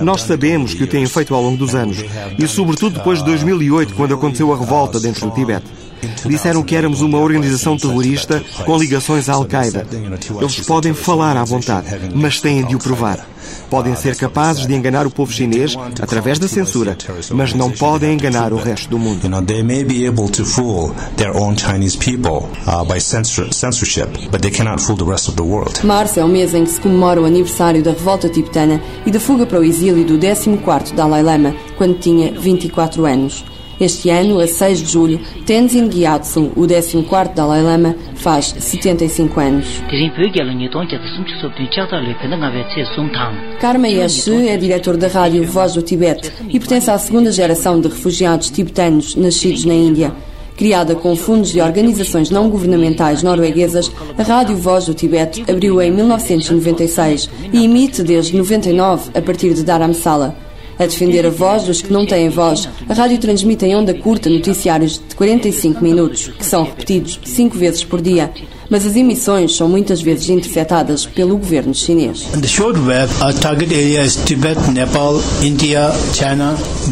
Nós 0.00 0.22
sabemos 0.22 0.74
que 0.74 0.84
o 0.84 0.86
têm 0.86 1.06
feito 1.06 1.34
ao 1.34 1.42
longo 1.42 1.56
dos 1.56 1.74
anos, 1.74 1.98
e 2.38 2.48
sobretudo 2.48 2.98
depois 2.98 3.18
de 3.18 3.26
2008, 3.26 3.94
quando 3.94 4.14
aconteceu 4.14 4.52
a 4.52 4.56
revolta 4.56 4.98
dentro 4.98 5.28
do 5.28 5.34
Tibete. 5.34 5.85
Disseram 6.26 6.62
que 6.62 6.76
éramos 6.76 7.00
uma 7.00 7.18
organização 7.18 7.76
terrorista 7.76 8.42
com 8.64 8.76
ligações 8.76 9.28
à 9.28 9.34
Al-Qaeda. 9.34 9.86
Eles 10.40 10.60
podem 10.60 10.94
falar 10.94 11.36
à 11.36 11.44
vontade, 11.44 11.88
mas 12.14 12.40
têm 12.40 12.64
de 12.64 12.76
o 12.76 12.78
provar. 12.78 13.26
Podem 13.70 13.94
ser 13.94 14.16
capazes 14.16 14.66
de 14.66 14.74
enganar 14.74 15.06
o 15.06 15.10
povo 15.10 15.32
chinês 15.32 15.76
através 16.00 16.38
da 16.38 16.48
censura, 16.48 16.96
mas 17.30 17.54
não 17.54 17.70
podem 17.70 18.14
enganar 18.14 18.52
o 18.52 18.56
resto 18.56 18.88
do 18.90 18.98
mundo. 18.98 19.28
They 19.46 19.62
may 19.62 19.84
be 19.84 20.06
able 20.06 20.28
to 20.30 20.44
fool 20.44 20.92
their 21.16 21.36
own 21.36 21.56
Chinese 21.56 21.96
people 21.96 22.48
by 22.88 23.00
censorship, 23.00 24.08
but 24.30 24.40
they 24.40 24.50
cannot 24.50 24.82
fool 24.82 24.96
the 24.96 25.04
rest 25.04 25.28
of 25.28 25.36
the 25.36 25.42
world. 25.42 25.84
Março 25.86 26.18
é 26.18 26.24
o 26.24 26.28
mês 26.28 26.54
em 26.54 26.64
que 26.64 26.70
se 26.70 26.80
comemora 26.80 27.20
o 27.20 27.24
aniversário 27.24 27.82
da 27.82 27.92
revolta 27.92 28.28
tibetana 28.28 28.80
e 29.04 29.10
da 29.10 29.20
fuga 29.20 29.46
para 29.46 29.60
o 29.60 29.64
exílio 29.64 30.04
do 30.04 30.18
14º 30.18 30.94
Dalai 30.94 31.22
Lama, 31.22 31.54
quando 31.76 31.98
tinha 31.98 32.32
24 32.32 33.04
anos. 33.04 33.44
Este 33.78 34.08
ano, 34.08 34.40
a 34.40 34.46
6 34.46 34.78
de 34.78 34.90
julho, 34.90 35.20
Tenzin 35.44 35.88
Gyatso, 35.90 36.50
o 36.56 36.62
14º 36.62 37.34
Dalai 37.34 37.62
Lama, 37.62 37.94
faz 38.14 38.54
75 38.58 39.38
anos. 39.38 39.82
Karma 43.60 43.86
Yeshe 43.86 44.48
é 44.48 44.56
diretor 44.56 44.96
da 44.96 45.08
rádio 45.08 45.44
Voz 45.44 45.74
do 45.74 45.82
Tibete 45.82 46.32
e 46.48 46.58
pertence 46.58 46.90
à 46.90 46.98
segunda 46.98 47.30
geração 47.30 47.78
de 47.78 47.88
refugiados 47.88 48.50
tibetanos 48.50 49.14
nascidos 49.14 49.66
na 49.66 49.74
Índia. 49.74 50.12
Criada 50.56 50.94
com 50.94 51.14
fundos 51.14 51.52
de 51.52 51.60
organizações 51.60 52.30
não 52.30 52.48
governamentais 52.48 53.22
norueguesas, 53.22 53.92
a 54.16 54.22
Rádio 54.22 54.56
Voz 54.56 54.86
do 54.86 54.94
Tibete 54.94 55.44
abriu 55.50 55.82
em 55.82 55.90
1996 55.90 57.28
e 57.52 57.62
emite 57.62 58.02
desde 58.02 58.34
99 58.34 59.10
a 59.14 59.20
partir 59.20 59.52
de 59.52 59.62
Dharamsala. 59.62 60.45
A 60.78 60.84
defender 60.84 61.24
a 61.24 61.30
voz 61.30 61.64
dos 61.64 61.80
que 61.80 61.92
não 61.92 62.04
têm 62.04 62.28
voz, 62.28 62.68
a 62.88 62.92
rádio 62.92 63.18
transmite 63.18 63.64
em 63.64 63.74
onda 63.74 63.94
curta 63.94 64.28
noticiários 64.28 64.98
de 65.08 65.14
45 65.14 65.82
minutos, 65.82 66.28
que 66.28 66.44
são 66.44 66.64
repetidos 66.64 67.18
cinco 67.24 67.56
vezes 67.56 67.82
por 67.82 68.00
dia 68.02 68.30
mas 68.70 68.86
as 68.86 68.96
emissões 68.96 69.56
são 69.56 69.68
muitas 69.68 70.00
vezes 70.00 70.28
interceptadas 70.28 71.06
pelo 71.06 71.36
governo 71.36 71.74
chinês. 71.74 72.26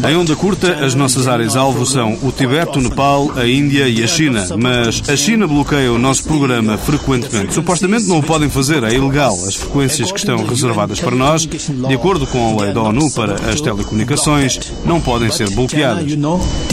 Em 0.07 0.15
onda 0.15 0.35
curta, 0.35 0.85
as 0.85 0.95
nossas 0.95 1.27
áreas-alvo 1.27 1.85
são 1.85 2.17
o 2.21 2.31
Tibete, 2.31 2.77
o 2.77 2.81
Nepal, 2.81 3.31
a 3.35 3.47
Índia 3.47 3.87
e 3.87 4.03
a 4.03 4.07
China, 4.07 4.45
mas 4.57 5.01
a 5.07 5.15
China 5.15 5.47
bloqueia 5.47 5.91
o 5.91 5.97
nosso 5.97 6.23
programa 6.23 6.77
frequentemente. 6.77 7.53
Supostamente 7.53 8.07
não 8.07 8.19
o 8.19 8.23
podem 8.23 8.49
fazer, 8.49 8.83
é 8.83 8.93
ilegal. 8.93 9.33
As 9.33 9.55
frequências 9.55 10.11
que 10.11 10.19
estão 10.19 10.45
reservadas 10.45 10.99
para 10.99 11.15
nós, 11.15 11.45
de 11.45 11.93
acordo 11.93 12.27
com 12.27 12.59
a 12.59 12.63
lei 12.63 12.73
da 12.73 12.81
ONU 12.81 13.11
para 13.11 13.35
as 13.49 13.61
telecomunicações, 13.61 14.59
não 14.85 15.01
podem 15.01 15.31
ser 15.31 15.49
bloqueadas. 15.51 16.15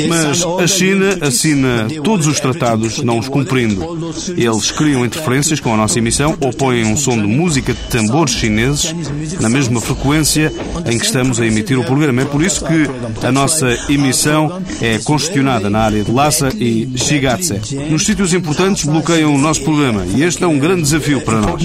Mas 0.08 0.44
a 0.44 0.66
China 0.66 1.18
assina 1.20 1.86
todos 2.02 2.26
os 2.26 2.40
tratados 2.40 3.02
não 3.02 3.18
os 3.18 3.28
cumprindo. 3.28 4.12
Eles 4.36 4.70
criam 4.70 4.91
criam 4.92 5.06
interferências 5.06 5.58
com 5.58 5.72
a 5.72 5.76
nossa 5.76 5.98
emissão 5.98 6.36
ou 6.38 6.52
põem 6.52 6.84
um 6.84 6.98
som 6.98 7.16
de 7.16 7.26
música 7.26 7.72
de 7.72 7.80
tambores 7.84 8.34
chineses 8.34 8.94
na 9.40 9.48
mesma 9.48 9.80
frequência 9.80 10.52
em 10.84 10.98
que 10.98 11.04
estamos 11.06 11.40
a 11.40 11.46
emitir 11.46 11.78
o 11.78 11.84
programa. 11.84 12.20
É 12.20 12.24
por 12.26 12.42
isso 12.42 12.62
que 12.62 13.26
a 13.26 13.32
nossa 13.32 13.68
emissão 13.88 14.60
é 14.82 14.98
congestionada 14.98 15.70
na 15.70 15.80
área 15.80 16.04
de 16.04 16.10
Lhasa 16.10 16.50
e 16.54 16.90
Shigatse. 16.94 17.74
Nos 17.88 18.04
sítios 18.04 18.34
importantes 18.34 18.84
bloqueiam 18.84 19.34
o 19.34 19.38
nosso 19.38 19.62
programa 19.62 20.04
e 20.14 20.22
este 20.22 20.44
é 20.44 20.46
um 20.46 20.58
grande 20.58 20.82
desafio 20.82 21.22
para 21.22 21.40
nós. 21.40 21.62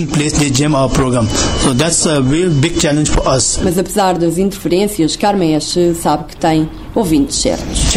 Mas 3.62 3.77
apesar 3.77 4.17
das 4.17 4.38
interferências, 4.38 5.17
Carmen 5.17 5.53
Esche 5.53 5.93
sabe 5.96 6.25
que 6.29 6.38
tem 6.38 6.69
ouvintes 6.98 7.38
certos. 7.38 7.92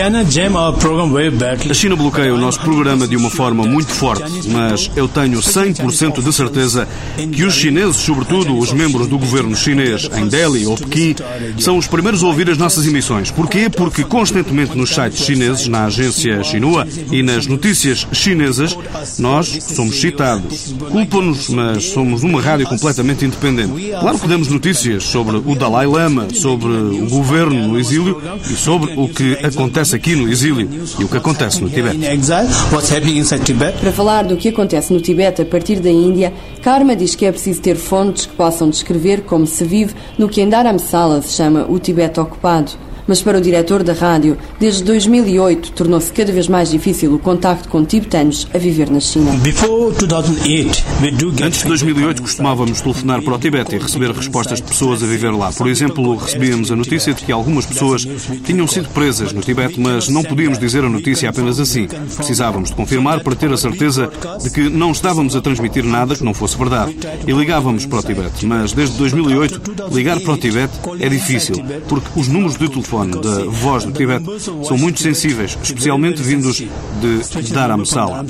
A 1.71 1.75
China 1.75 1.97
bloqueia 1.97 2.35
o 2.35 2.39
nosso 2.39 2.61
programa 2.61 3.09
de 3.09 3.17
uma 3.17 3.31
forma 3.31 3.65
muito 3.65 3.91
forte, 3.91 4.31
mas 4.49 4.91
eu 4.95 5.09
tenho 5.09 5.41
100% 5.41 6.23
de 6.23 6.33
certeza 6.33 6.87
que 7.33 7.45
os 7.45 7.55
chineses, 7.55 7.97
sobretudo 7.97 8.59
os 8.59 8.73
membros 8.73 9.07
do 9.07 9.19
governo 9.19 9.57
chinês 9.57 10.09
em 10.15 10.29
Delhi 10.29 10.67
ou 10.67 10.77
Pequim, 10.77 11.17
são 11.59 11.79
os 11.79 11.87
primeiros 11.87 12.23
a 12.23 12.27
ouvir 12.27 12.51
as 12.51 12.59
nossas 12.59 12.87
emissões. 12.87 13.31
Porquê? 13.31 13.71
Porque 13.71 14.05
constantemente 14.05 14.77
nos 14.77 14.91
sites 14.91 15.25
chineses, 15.25 15.67
na 15.67 15.87
agência 15.87 16.45
Xinhua 16.45 16.87
e 17.11 17.23
nas 17.23 17.47
notícias 17.47 18.07
chinesas, 18.13 18.77
nós 19.19 19.49
somos 19.75 19.99
citados. 19.99 20.75
Culpam-nos, 20.91 21.49
mas 21.49 21.85
somos 21.85 22.23
uma 22.23 22.43
rádio 22.43 22.67
completamente 22.67 23.25
independente. 23.25 23.93
Claro 23.99 24.19
que 24.19 24.29
damos 24.29 24.49
notícias 24.49 25.05
sobre 25.05 25.39
o 25.39 25.55
Dalai 25.55 25.87
Lama, 25.87 26.29
sobre 26.35 26.69
o 26.69 27.09
governo 27.09 27.67
no 27.67 27.79
exílio 27.79 28.21
e 28.45 28.55
sobre 28.55 28.90
o 28.97 29.09
que 29.09 29.35
acontece 29.45 29.95
aqui 29.97 30.15
no 30.15 30.29
exílio 30.29 30.69
e 30.99 31.05
o 31.05 31.09
que 31.09 31.17
acontece 31.17 31.61
no 31.61 31.69
Tibete. 31.69 31.99
Para 33.81 33.93
falar 33.93 34.25
do 34.25 34.37
que 34.37 34.49
acontece 34.49 34.93
no 34.93 35.01
Tibete 35.01 35.43
a 35.43 35.45
partir 35.45 35.81
da 35.81 35.91
Índia, 35.91 36.33
Karma 36.63 36.95
diz 36.97 37.15
que 37.15 37.27
é 37.27 37.33
preciso 37.33 37.61
ter 37.61 37.77
fontes 37.77 38.27
que 38.27 38.35
possam 38.35 38.71
descrever 38.71 39.23
como 39.23 39.47
se 39.47 39.65
vive 39.65 39.95
no 40.19 40.29
que 40.29 40.41
em 40.41 40.49
Dharamsala 40.49 41.23
se 41.23 41.35
chama 41.35 41.67
o 41.69 41.79
Tibete 41.79 42.21
ocupado. 42.21 42.73
Mas 43.11 43.21
para 43.21 43.39
o 43.39 43.41
diretor 43.41 43.83
da 43.83 43.93
rádio, 43.93 44.39
desde 44.61 44.85
2008 44.85 45.73
tornou-se 45.73 46.13
cada 46.13 46.31
vez 46.31 46.47
mais 46.47 46.71
difícil 46.71 47.13
o 47.13 47.19
contacto 47.19 47.69
com 47.69 47.85
tibetanos 47.85 48.47
a 48.55 48.57
viver 48.57 48.89
na 48.89 49.01
China. 49.01 49.33
Antes 51.45 51.63
de 51.63 51.67
2008 51.67 52.23
costumávamos 52.23 52.81
telefonar 52.81 53.21
para 53.21 53.35
o 53.35 53.39
Tibete 53.41 53.75
e 53.75 53.79
receber 53.81 54.13
respostas 54.13 54.61
de 54.61 54.69
pessoas 54.69 55.03
a 55.03 55.07
viver 55.07 55.33
lá. 55.33 55.53
Por 55.53 55.69
exemplo, 55.69 56.15
recebíamos 56.15 56.71
a 56.71 56.77
notícia 56.77 57.13
de 57.13 57.25
que 57.25 57.33
algumas 57.33 57.67
pessoas 57.67 58.07
tinham 58.45 58.69
sido 58.69 58.89
presas 58.91 59.33
no 59.33 59.41
Tibete, 59.41 59.81
mas 59.81 60.09
não 60.09 60.23
podíamos 60.23 60.61
dizer 60.61 60.85
a 60.85 60.89
notícia 60.89 61.31
apenas 61.31 61.59
assim. 61.59 61.89
Precisávamos 61.89 62.69
de 62.69 62.77
confirmar 62.77 63.25
para 63.25 63.35
ter 63.35 63.53
a 63.53 63.57
certeza 63.57 64.09
de 64.41 64.51
que 64.51 64.69
não 64.69 64.93
estávamos 64.93 65.35
a 65.35 65.41
transmitir 65.41 65.83
nada 65.83 66.15
que 66.15 66.23
não 66.23 66.33
fosse 66.33 66.57
verdade. 66.57 66.97
E 67.27 67.33
ligávamos 67.33 67.87
para 67.87 67.99
o 67.99 68.03
Tibete. 68.05 68.47
Mas 68.47 68.73
desde 68.73 68.97
2008, 68.99 69.91
ligar 69.91 70.21
para 70.21 70.33
o 70.33 70.39
Tibete 70.39 70.79
é 71.01 71.09
difícil, 71.09 71.57
porque 71.89 72.07
os 72.15 72.29
números 72.29 72.57
de 72.57 72.69
telefone 72.69 73.00
telefone 73.07 73.21
da 73.21 73.45
Voz 73.51 73.85
do 73.85 73.93
Tibete 73.93 74.27
são 74.67 74.77
muito 74.77 75.01
sensíveis, 75.01 75.57
especialmente 75.63 76.23
vindos 76.23 76.57
de 76.57 77.53
Dharamsala. 77.53 78.25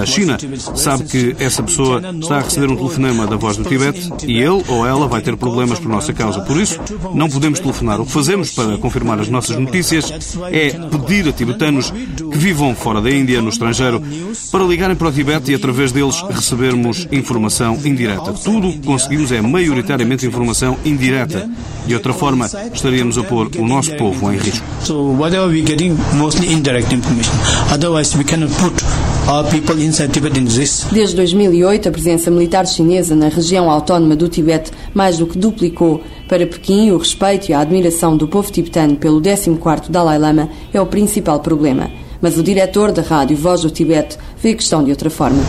A 0.00 0.06
China 0.06 0.38
sabe 0.74 1.04
que 1.04 1.36
essa 1.38 1.62
pessoa 1.62 2.00
está 2.20 2.36
a 2.36 2.40
receber 2.40 2.70
um 2.70 2.76
telefonema 2.76 3.26
da 3.26 3.36
Voz 3.36 3.56
do 3.56 3.64
Tibete 3.64 4.10
e 4.26 4.38
ele 4.38 4.62
ou 4.68 4.86
ela 4.86 5.06
vai 5.06 5.20
ter 5.20 5.36
problemas 5.36 5.78
por 5.78 5.88
nossa 5.88 6.12
causa. 6.12 6.40
Por 6.40 6.56
isso, 6.56 6.80
não 7.14 7.28
podemos 7.28 7.60
telefonar. 7.60 8.00
O 8.00 8.06
que 8.06 8.12
fazemos 8.12 8.50
para 8.50 8.78
confirmar 8.78 9.20
as 9.20 9.28
nossas 9.28 9.58
notícias 9.58 10.36
é 10.50 10.70
pedir 10.70 11.28
a 11.28 11.32
tibetanos 11.32 11.90
que 11.90 12.38
vivam 12.38 12.74
fora 12.74 13.00
da 13.00 13.10
Índia, 13.10 13.42
no 13.42 13.48
estrangeiro, 13.48 14.02
para 14.50 14.64
ligarem 14.64 14.96
para 14.96 15.08
o 15.08 15.12
Tibete 15.12 15.52
e 15.52 15.54
através 15.54 15.92
deles 15.92 16.22
recebermos 16.30 17.06
informação 17.10 17.78
indireta. 17.84 18.32
Tudo 18.32 18.68
o 18.68 18.72
que 18.72 18.86
conseguimos 18.86 19.32
é 19.32 19.40
maioritariamente 19.40 20.26
informação 20.26 20.76
indireta. 20.84 21.48
De 21.86 21.94
outra 21.94 22.14
forma, 22.14 22.48
estaríamos 22.72 23.18
a 23.18 23.22
pôr 23.22 23.50
o 23.58 23.66
nosso 23.66 23.94
povo 23.96 24.13
em 24.22 24.38
risco. 24.38 24.64
So 24.82 25.12
whatever 25.18 25.48
we 25.48 25.62
getting 25.62 25.96
mostly 26.14 26.52
indirect 26.52 26.92
information. 26.92 27.32
Otherwise 27.72 28.16
we 28.16 28.24
cannot 28.24 28.52
put 28.58 28.82
our 29.28 29.44
people 29.50 29.80
inside 29.80 30.12
Tibet 30.12 30.36
in. 30.36 30.44
Desde 30.44 31.16
2008, 31.16 31.88
a 31.88 31.92
presença 31.92 32.30
militar 32.30 32.66
chinesa 32.66 33.14
na 33.14 33.28
região 33.28 33.70
autónoma 33.70 34.14
do 34.14 34.28
Tibete 34.28 34.70
mais 34.92 35.18
do 35.18 35.26
que 35.26 35.38
duplicou. 35.38 36.02
Para 36.28 36.46
Pequim, 36.46 36.90
o 36.90 36.98
respeito 36.98 37.48
e 37.48 37.54
a 37.54 37.60
admiração 37.60 38.16
do 38.16 38.28
povo 38.28 38.50
tibetano 38.50 38.96
pelo 38.96 39.20
14º 39.20 39.90
Dalai 39.90 40.18
Lama 40.18 40.48
é 40.72 40.80
o 40.80 40.86
principal 40.86 41.40
problema. 41.40 41.90
Mas 42.20 42.38
o 42.38 42.42
diretor 42.42 42.92
da 42.92 43.02
rádio 43.02 43.36
Voz 43.36 43.62
do 43.62 43.70
Tibete 43.70 44.16
vê 44.44 44.50
a 44.50 44.54
questão 44.54 44.84
de 44.84 44.90
outra 44.90 45.08
forma. 45.08 45.42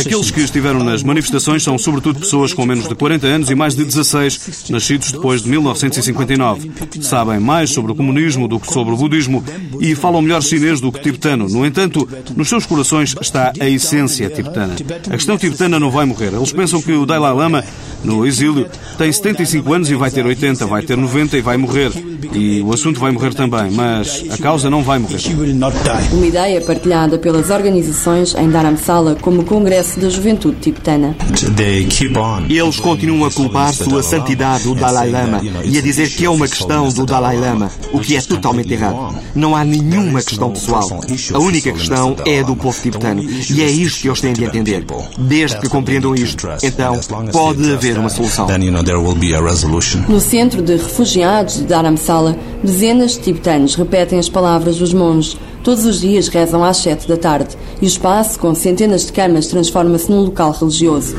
Aqueles 0.00 0.30
que 0.30 0.40
estiveram 0.40 0.82
nas 0.82 1.02
manifestações 1.02 1.62
são 1.62 1.76
sobretudo 1.76 2.18
pessoas 2.18 2.54
com 2.54 2.64
menos 2.64 2.88
de 2.88 2.94
40 2.94 3.26
anos 3.26 3.50
e 3.50 3.54
mais 3.54 3.74
de 3.74 3.84
16, 3.84 4.70
nascidos 4.70 5.12
depois 5.12 5.42
de 5.42 5.50
1959. 5.50 6.70
Sabem 7.02 7.38
mais 7.38 7.70
sobre 7.70 7.92
o 7.92 7.94
comunismo 7.94 8.48
do 8.48 8.58
que 8.58 8.72
sobre 8.72 8.94
o 8.94 8.96
budismo 8.96 9.44
e 9.80 9.94
falam 9.94 10.22
melhor 10.22 10.42
chinês 10.42 10.80
do 10.80 10.90
que 10.90 11.00
tibetano. 11.00 11.46
No 11.48 11.66
entanto, 11.66 12.08
nos 12.34 12.48
seus 12.48 12.64
corações 12.64 13.14
está 13.20 13.52
a 13.60 13.68
essência 13.68 14.30
tibetana. 14.30 14.74
A 15.06 15.16
questão 15.16 15.36
tibetana 15.36 15.78
não 15.78 15.90
vai 15.90 16.06
morrer. 16.06 16.32
Eles 16.32 16.52
pensam 16.52 16.80
que 16.80 16.92
o 16.92 17.04
Dalai 17.04 17.34
Lama, 17.34 17.62
no 18.02 18.26
exílio, 18.26 18.66
tem 18.96 19.12
75 19.12 19.74
anos 19.74 19.90
e 19.90 19.94
vai 19.94 20.10
ter 20.10 20.24
80, 20.24 20.64
vai 20.64 20.82
ter 20.82 20.96
90 20.96 21.36
e 21.36 21.42
vai 21.42 21.58
morrer. 21.58 21.92
E 22.32 22.62
o 22.62 22.72
assunto 22.72 22.98
vai 22.98 23.10
morrer 23.12 23.34
também, 23.34 23.70
mas 23.72 24.24
a 24.30 24.38
causa 24.38 24.70
não 24.70 24.82
vai 24.82 24.98
morrer. 24.98 25.20
Uma 26.12 26.26
ideia 26.26 26.60
partilhada 26.62 27.09
pelas 27.18 27.50
organizações 27.50 28.34
em 28.34 28.48
Dharamsala 28.48 29.16
como 29.20 29.42
o 29.42 29.44
Congresso 29.44 30.00
da 30.00 30.08
Juventude 30.08 30.56
Tibetana. 30.60 31.16
Eles 32.48 32.80
continuam 32.80 33.26
a 33.26 33.30
culpar 33.30 33.72
Sua 33.72 34.02
Santidade 34.02 34.68
o 34.68 34.74
Dalai 34.74 35.10
Lama 35.10 35.40
e 35.64 35.78
a 35.78 35.80
dizer 35.80 36.08
que 36.10 36.24
é 36.24 36.30
uma 36.30 36.48
questão 36.48 36.88
do 36.88 37.06
Dalai 37.06 37.36
Lama, 37.36 37.70
o 37.92 38.00
que 38.00 38.16
é 38.16 38.22
totalmente 38.22 38.72
errado. 38.72 39.14
Não 39.34 39.54
há 39.56 39.64
nenhuma 39.64 40.22
questão 40.22 40.50
pessoal. 40.50 41.00
A 41.32 41.38
única 41.38 41.72
questão 41.72 42.16
é 42.26 42.40
a 42.40 42.42
do 42.42 42.56
povo 42.56 42.80
tibetano 42.80 43.22
e 43.22 43.62
é 43.62 43.70
isto 43.70 44.02
que 44.02 44.08
eles 44.08 44.20
têm 44.20 44.32
de 44.32 44.44
entender. 44.44 44.84
Desde 45.18 45.58
que 45.60 45.68
compreendam 45.68 46.14
isto, 46.14 46.48
então 46.62 46.98
pode 47.32 47.72
haver 47.72 47.98
uma 47.98 48.08
solução. 48.08 48.46
No 50.08 50.20
centro 50.20 50.62
de 50.62 50.72
refugiados 50.72 51.56
de 51.56 51.64
Dharamsala, 51.64 52.36
dezenas 52.62 53.12
de 53.12 53.20
tibetanos 53.20 53.74
repetem 53.74 54.18
as 54.18 54.28
palavras 54.28 54.78
dos 54.78 54.92
monges 54.92 55.36
Todos 55.62 55.84
os 55.84 56.00
dias 56.00 56.28
rezam 56.28 56.64
às 56.64 56.78
sete 56.78 57.06
da 57.06 57.16
tarde 57.16 57.56
e 57.80 57.84
o 57.84 57.86
espaço, 57.86 58.38
com 58.38 58.54
centenas 58.54 59.06
de 59.06 59.12
camas, 59.12 59.46
transforma-se 59.46 60.10
num 60.10 60.22
local 60.22 60.52
religioso. 60.52 61.14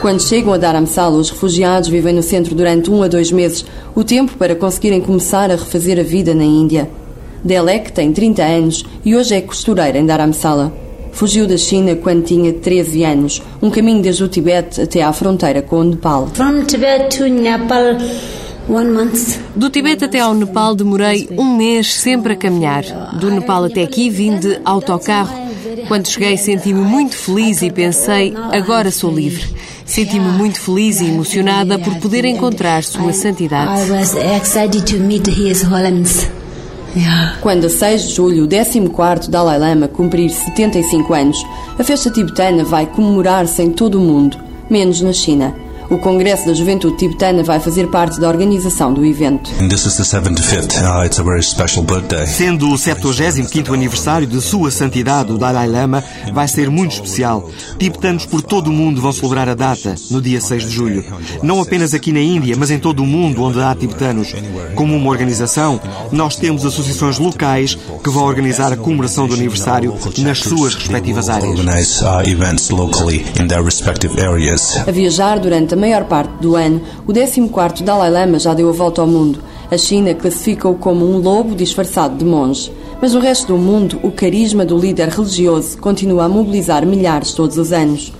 Quando 0.00 0.22
chegam 0.22 0.52
a 0.52 0.58
Dharamsala, 0.58 1.16
os 1.16 1.30
refugiados 1.30 1.88
vivem 1.88 2.14
no 2.14 2.22
centro 2.22 2.54
durante 2.54 2.90
um 2.90 3.02
a 3.02 3.08
dois 3.08 3.32
meses, 3.32 3.64
o 3.94 4.04
tempo 4.04 4.36
para 4.36 4.54
conseguirem 4.54 5.00
começar 5.00 5.50
a 5.50 5.56
refazer 5.56 5.98
a 5.98 6.02
vida 6.02 6.34
na 6.34 6.44
Índia. 6.44 6.90
Delek 7.42 7.90
tem 7.90 8.12
30 8.12 8.42
anos 8.42 8.84
e 9.04 9.16
hoje 9.16 9.34
é 9.34 9.40
costureira 9.40 9.98
em 9.98 10.06
Dharamsala. 10.06 10.72
Fugiu 11.10 11.46
da 11.46 11.56
China 11.56 11.96
quando 11.96 12.24
tinha 12.24 12.52
13 12.52 13.04
anos, 13.04 13.42
um 13.62 13.70
caminho 13.70 14.02
desde 14.02 14.24
o 14.24 14.28
Tibete 14.28 14.80
até 14.80 15.02
à 15.02 15.12
fronteira 15.12 15.62
com 15.62 15.76
o 15.76 15.84
Nepal. 15.84 16.28
From 16.34 16.64
Tibet 16.64 17.16
to 17.16 17.24
Nepal. 17.28 17.96
Do 19.54 19.68
Tibete 19.68 20.04
até 20.04 20.20
ao 20.20 20.34
Nepal 20.34 20.74
demorei 20.74 21.28
um 21.32 21.56
mês 21.56 21.94
sempre 21.94 22.32
a 22.32 22.36
caminhar. 22.36 22.84
Do 23.18 23.30
Nepal 23.30 23.64
até 23.64 23.82
aqui 23.82 24.08
vim 24.08 24.36
de 24.38 24.60
autocarro. 24.64 25.44
Quando 25.86 26.08
cheguei 26.08 26.36
senti-me 26.36 26.80
muito 26.80 27.14
feliz 27.16 27.60
e 27.62 27.70
pensei, 27.70 28.34
agora 28.52 28.90
sou 28.90 29.14
livre. 29.14 29.44
Senti-me 29.84 30.28
muito 30.28 30.60
feliz 30.60 31.00
e 31.00 31.06
emocionada 31.06 31.78
por 31.78 31.94
poder 31.96 32.24
encontrar 32.24 32.82
Sua 32.82 33.12
Santidade. 33.12 33.82
Quando 37.40 37.66
a 37.66 37.68
6 37.68 38.08
de 38.08 38.14
julho 38.14 38.44
o 38.44 38.48
14º 38.48 39.28
Dalai 39.28 39.58
Lama 39.58 39.88
cumprir 39.88 40.30
75 40.30 41.12
anos, 41.12 41.44
a 41.78 41.84
festa 41.84 42.08
tibetana 42.08 42.64
vai 42.64 42.86
comemorar-se 42.86 43.62
em 43.62 43.70
todo 43.70 43.96
o 43.96 44.00
mundo, 44.00 44.38
menos 44.70 45.02
na 45.02 45.12
China. 45.12 45.63
O 45.90 45.98
Congresso 45.98 46.46
da 46.46 46.54
Juventude 46.54 46.96
Tibetana 46.96 47.42
vai 47.42 47.60
fazer 47.60 47.88
parte 47.88 48.18
da 48.18 48.28
organização 48.28 48.92
do 48.92 49.04
evento. 49.04 49.50
Uh, 49.50 49.68
Sendo 52.26 52.70
o 52.70 52.74
75º 52.74 53.74
aniversário 53.74 54.26
de 54.26 54.40
Sua 54.40 54.70
Santidade, 54.70 55.32
o 55.32 55.38
Dalai 55.38 55.68
Lama, 55.68 56.02
vai 56.32 56.48
ser 56.48 56.70
muito 56.70 56.92
especial. 56.92 57.50
Tibetanos 57.78 58.24
por 58.24 58.40
todo 58.40 58.68
o 58.68 58.72
mundo 58.72 59.00
vão 59.00 59.12
celebrar 59.12 59.48
a 59.48 59.54
data, 59.54 59.94
no 60.10 60.22
dia 60.22 60.40
6 60.40 60.62
de 60.64 60.70
julho. 60.70 61.04
Não 61.42 61.60
apenas 61.60 61.92
aqui 61.92 62.12
na 62.12 62.20
Índia, 62.20 62.56
mas 62.58 62.70
em 62.70 62.78
todo 62.78 63.02
o 63.02 63.06
mundo 63.06 63.42
onde 63.42 63.60
há 63.60 63.74
tibetanos. 63.74 64.34
Como 64.74 64.96
uma 64.96 65.10
organização, 65.10 65.80
nós 66.10 66.36
temos 66.36 66.64
associações 66.64 67.18
locais 67.18 67.76
que 68.02 68.10
vão 68.10 68.24
organizar 68.24 68.72
a 68.72 68.76
comemoração 68.76 69.28
do 69.28 69.34
aniversário 69.34 69.94
nas 70.18 70.38
suas 70.40 70.74
respectivas 70.74 71.28
áreas. 71.28 71.58
A 74.86 74.90
viajar 74.90 75.38
durante 75.38 75.73
a 75.74 75.76
maior 75.76 76.04
parte 76.04 76.30
do 76.40 76.56
ano, 76.56 76.80
o 77.06 77.12
14º 77.12 77.82
Dalai 77.82 78.10
Lama 78.10 78.38
já 78.38 78.54
deu 78.54 78.68
a 78.68 78.72
volta 78.72 79.00
ao 79.00 79.06
mundo. 79.06 79.40
A 79.70 79.76
China 79.76 80.14
classifica-o 80.14 80.76
como 80.76 81.04
um 81.04 81.18
lobo 81.18 81.54
disfarçado 81.54 82.16
de 82.16 82.24
monge. 82.24 82.72
Mas 83.02 83.12
no 83.12 83.20
resto 83.20 83.48
do 83.48 83.58
mundo, 83.58 83.98
o 84.02 84.10
carisma 84.10 84.64
do 84.64 84.78
líder 84.78 85.08
religioso 85.08 85.76
continua 85.78 86.24
a 86.24 86.28
mobilizar 86.28 86.86
milhares 86.86 87.32
todos 87.32 87.58
os 87.58 87.72
anos. 87.72 88.12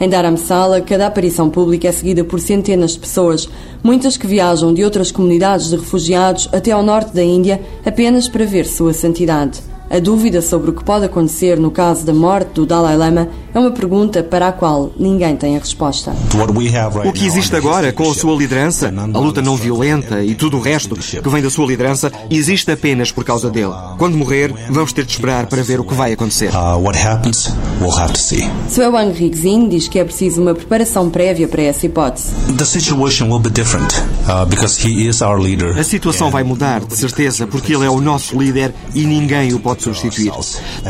Em 0.00 0.08
Dharamsala, 0.08 0.80
cada 0.80 1.08
aparição 1.08 1.50
pública 1.50 1.88
é 1.88 1.92
seguida 1.92 2.24
por 2.24 2.40
centenas 2.40 2.92
de 2.92 3.00
pessoas, 3.00 3.48
muitas 3.82 4.16
que 4.16 4.26
viajam 4.26 4.72
de 4.72 4.82
outras 4.82 5.12
comunidades 5.12 5.68
de 5.68 5.76
refugiados 5.76 6.48
até 6.52 6.70
ao 6.70 6.82
norte 6.82 7.12
da 7.12 7.22
Índia 7.22 7.60
apenas 7.84 8.28
para 8.28 8.46
ver 8.46 8.66
sua 8.66 8.94
santidade. 8.94 9.60
A 9.90 9.98
dúvida 9.98 10.40
sobre 10.40 10.70
o 10.70 10.72
que 10.72 10.84
pode 10.84 11.04
acontecer 11.04 11.58
no 11.58 11.70
caso 11.70 12.06
da 12.06 12.14
morte 12.14 12.52
do 12.54 12.64
Dalai 12.64 12.96
Lama 12.96 13.28
é 13.52 13.58
uma 13.58 13.70
pergunta 13.70 14.22
para 14.22 14.48
a 14.48 14.52
qual 14.52 14.92
ninguém 14.98 15.36
tem 15.36 15.56
a 15.56 15.58
resposta. 15.58 16.14
O 17.04 17.12
que 17.12 17.26
existe 17.26 17.56
agora 17.56 17.92
com 17.92 18.10
a 18.10 18.14
sua 18.14 18.36
liderança, 18.36 18.88
a 18.88 19.18
luta 19.18 19.42
não 19.42 19.56
violenta 19.56 20.22
e 20.22 20.34
tudo 20.34 20.58
o 20.58 20.60
resto 20.60 20.94
que 20.94 21.28
vem 21.28 21.42
da 21.42 21.50
sua 21.50 21.66
liderança, 21.66 22.12
existe 22.30 22.70
apenas 22.70 23.10
por 23.10 23.24
causa 23.24 23.50
dele. 23.50 23.72
Quando 23.98 24.16
morrer, 24.16 24.54
vamos 24.70 24.92
ter 24.92 25.04
de 25.04 25.12
esperar 25.12 25.46
para 25.46 25.62
ver 25.62 25.80
o 25.80 25.84
que 25.84 25.94
vai 25.94 26.12
acontecer. 26.12 26.50
Sue 28.68 28.86
Wang 28.86 29.12
Rigzin 29.12 29.68
diz 29.68 29.88
que 29.88 29.98
é 29.98 30.04
preciso 30.04 30.42
uma 30.42 30.54
preparação 30.54 31.10
prévia 31.10 31.48
para 31.48 31.62
essa 31.62 31.86
hipótese. 31.86 32.32
Uh, 34.26 35.78
a 35.78 35.84
situação 35.84 36.30
vai 36.30 36.42
mudar, 36.42 36.84
de 36.84 36.96
certeza, 36.96 37.46
porque 37.46 37.74
ele 37.74 37.84
é 37.84 37.90
o 37.90 38.00
nosso 38.00 38.38
líder 38.38 38.74
e 38.94 39.04
ninguém 39.04 39.52
o 39.52 39.58
pode 39.58 39.80
pode 39.80 39.82
substituir. 39.82 40.32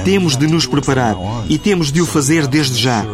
Temos 0.05 0.37
de 0.37 0.47
nos 0.47 0.67
preparar 0.67 1.17
e 1.49 1.59
temos 1.59 1.93
de 1.93 2.01
o 2.01 2.07
fazer 2.07 2.47
desde 2.51 2.81
já. 2.81 3.05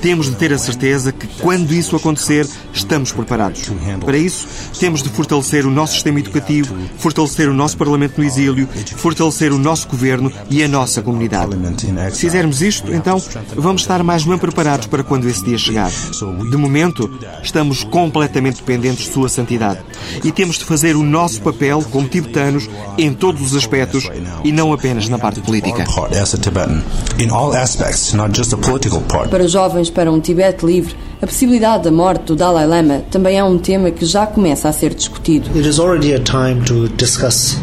Temos 0.00 0.30
de 0.30 0.36
ter 0.36 0.52
a 0.52 0.58
certeza 0.58 1.12
que, 1.12 1.26
quando 1.40 1.72
isso 1.72 1.96
acontecer, 1.96 2.46
estamos 2.72 3.12
preparados. 3.12 3.70
Para 4.04 4.16
isso, 4.16 4.46
temos 4.78 5.02
de 5.02 5.08
fortalecer 5.08 5.66
o 5.66 5.70
nosso 5.70 5.94
sistema 5.94 6.20
educativo, 6.20 6.74
fortalecer 6.98 7.48
o 7.48 7.54
nosso 7.54 7.76
Parlamento 7.76 8.18
no 8.18 8.24
exílio, 8.24 8.68
fortalecer 8.96 9.52
o 9.52 9.58
nosso 9.58 9.88
governo 9.88 10.32
e 10.48 10.62
a 10.62 10.68
nossa 10.68 11.02
comunidade. 11.02 11.56
Se 12.12 12.20
fizermos 12.20 12.62
isto, 12.62 12.92
então 12.94 13.20
vamos 13.56 13.82
estar 13.82 14.02
mais 14.02 14.24
bem 14.24 14.38
preparados 14.38 14.86
para 14.86 15.02
quando 15.02 15.28
esse 15.28 15.44
dia 15.44 15.58
chegar. 15.58 15.90
De 15.90 16.56
momento, 16.56 17.10
estamos 17.42 17.84
completamente 17.84 18.56
dependentes 18.56 19.06
de 19.06 19.12
Sua 19.12 19.28
Santidade 19.28 19.80
e 20.22 20.30
temos 20.30 20.58
de 20.58 20.64
fazer 20.64 20.96
o 20.96 21.02
nosso 21.02 21.40
papel 21.42 21.82
como 21.90 22.08
tibetanos 22.08 22.68
em 22.96 23.12
todos 23.12 23.42
os 23.42 23.56
aspectos 23.56 24.08
e 24.44 24.52
não 24.52 24.72
apenas 24.72 25.08
na 25.08 25.18
parte 25.18 25.40
política. 25.40 25.84
Para 29.30 29.44
os 29.44 29.52
jovens 29.52 29.90
para 29.90 30.10
um 30.10 30.20
Tibete 30.20 30.64
livre, 30.64 30.94
a 31.20 31.26
possibilidade 31.26 31.84
da 31.84 31.90
morte 31.90 32.24
do 32.24 32.36
Dalai 32.36 32.66
Lama 32.66 33.02
também 33.10 33.38
é 33.38 33.44
um 33.44 33.58
tema 33.58 33.90
que 33.90 34.04
já 34.04 34.26
começa 34.26 34.68
a 34.68 34.72
ser 34.72 34.94
discutido. 34.94 35.48
It 35.56 35.68
is 35.68 35.78
already 35.78 36.14
a 36.14 36.20
time 36.20 36.62
to 36.66 36.88
discuss 36.96 37.56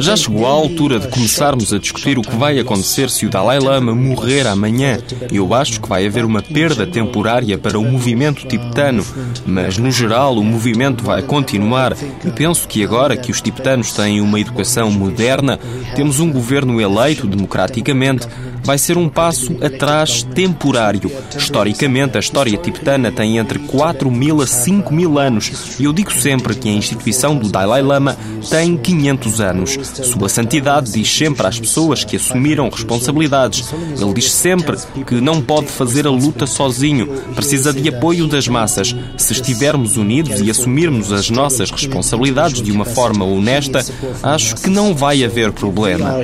Já 0.00 0.16
chegou 0.16 0.46
a 0.46 0.50
altura 0.50 0.98
de 0.98 1.08
começarmos 1.08 1.72
a 1.72 1.78
discutir 1.78 2.18
o 2.18 2.22
que 2.22 2.36
vai 2.36 2.58
acontecer 2.58 3.10
se 3.10 3.26
o 3.26 3.30
Dalai 3.30 3.58
Lama 3.58 3.94
morrer 3.94 4.46
amanhã. 4.46 4.98
Eu 5.32 5.54
acho 5.54 5.80
que 5.80 5.88
vai 5.88 6.06
haver 6.06 6.24
uma 6.24 6.42
perda 6.42 6.86
temporária 6.86 7.58
para 7.58 7.78
o 7.78 7.84
movimento 7.84 8.46
tibetano, 8.46 9.04
mas 9.46 9.78
no 9.78 9.90
geral 9.90 10.36
o 10.36 10.44
movimento 10.44 11.04
vai 11.04 11.22
continuar. 11.22 11.96
E 12.24 12.30
penso 12.30 12.68
que 12.68 12.84
agora 12.84 13.16
que 13.16 13.30
os 13.30 13.40
tibetanos 13.40 13.92
têm 13.92 14.20
uma 14.20 14.40
educação 14.40 14.90
moderna, 14.90 15.58
temos 15.94 16.20
um 16.20 16.30
governo 16.30 16.80
eleito 16.80 17.26
democraticamente, 17.26 18.26
vai 18.62 18.78
ser 18.78 18.96
um 18.98 19.08
passo 19.08 19.56
atrás 19.64 20.22
temporário. 20.22 21.10
Historicamente, 21.36 22.16
a 22.16 22.20
história 22.20 22.56
tibetana 22.56 23.10
tem 23.10 23.38
entre 23.38 23.58
4 23.58 24.10
mil 24.10 24.40
a 24.40 24.46
5 24.46 24.92
mil 24.92 25.18
anos 25.18 25.76
e 25.78 25.84
eu 25.84 25.92
digo 25.92 26.12
sempre 26.12 26.54
que 26.54 26.68
a 26.68 26.72
instituição 26.72 27.36
do 27.36 27.48
Dalai 27.48 27.82
Lama 27.82 28.16
tem 28.50 28.76
500 28.76 29.40
anos. 29.40 29.78
Sua 30.04 30.28
Santidade 30.28 30.92
diz 30.92 31.10
sempre 31.10 31.46
às 31.46 31.58
pessoas 31.58 32.04
que 32.04 32.16
assumiram 32.16 32.68
responsabilidades. 32.68 33.72
Ele 34.00 34.12
diz 34.14 34.32
sempre 34.32 34.76
que 35.06 35.20
não 35.20 35.40
pode 35.40 35.66
fazer 35.66 36.06
a 36.06 36.10
luta 36.10 36.46
sozinho, 36.46 37.06
precisa 37.34 37.72
de 37.72 37.88
apoio 37.88 38.26
das 38.26 38.48
massas. 38.48 38.94
Se 39.16 39.32
estivermos 39.32 39.96
unidos 39.96 40.40
e 40.40 40.50
assumirmos 40.50 41.12
as 41.12 41.30
nossas 41.30 41.70
responsabilidades 41.70 42.62
de 42.62 42.70
uma 42.70 42.84
forma 42.84 43.24
honesta, 43.24 43.84
acho 44.22 44.56
que 44.56 44.70
não 44.70 44.94
vai 44.94 45.24
haver 45.24 45.52
problema. 45.52 46.18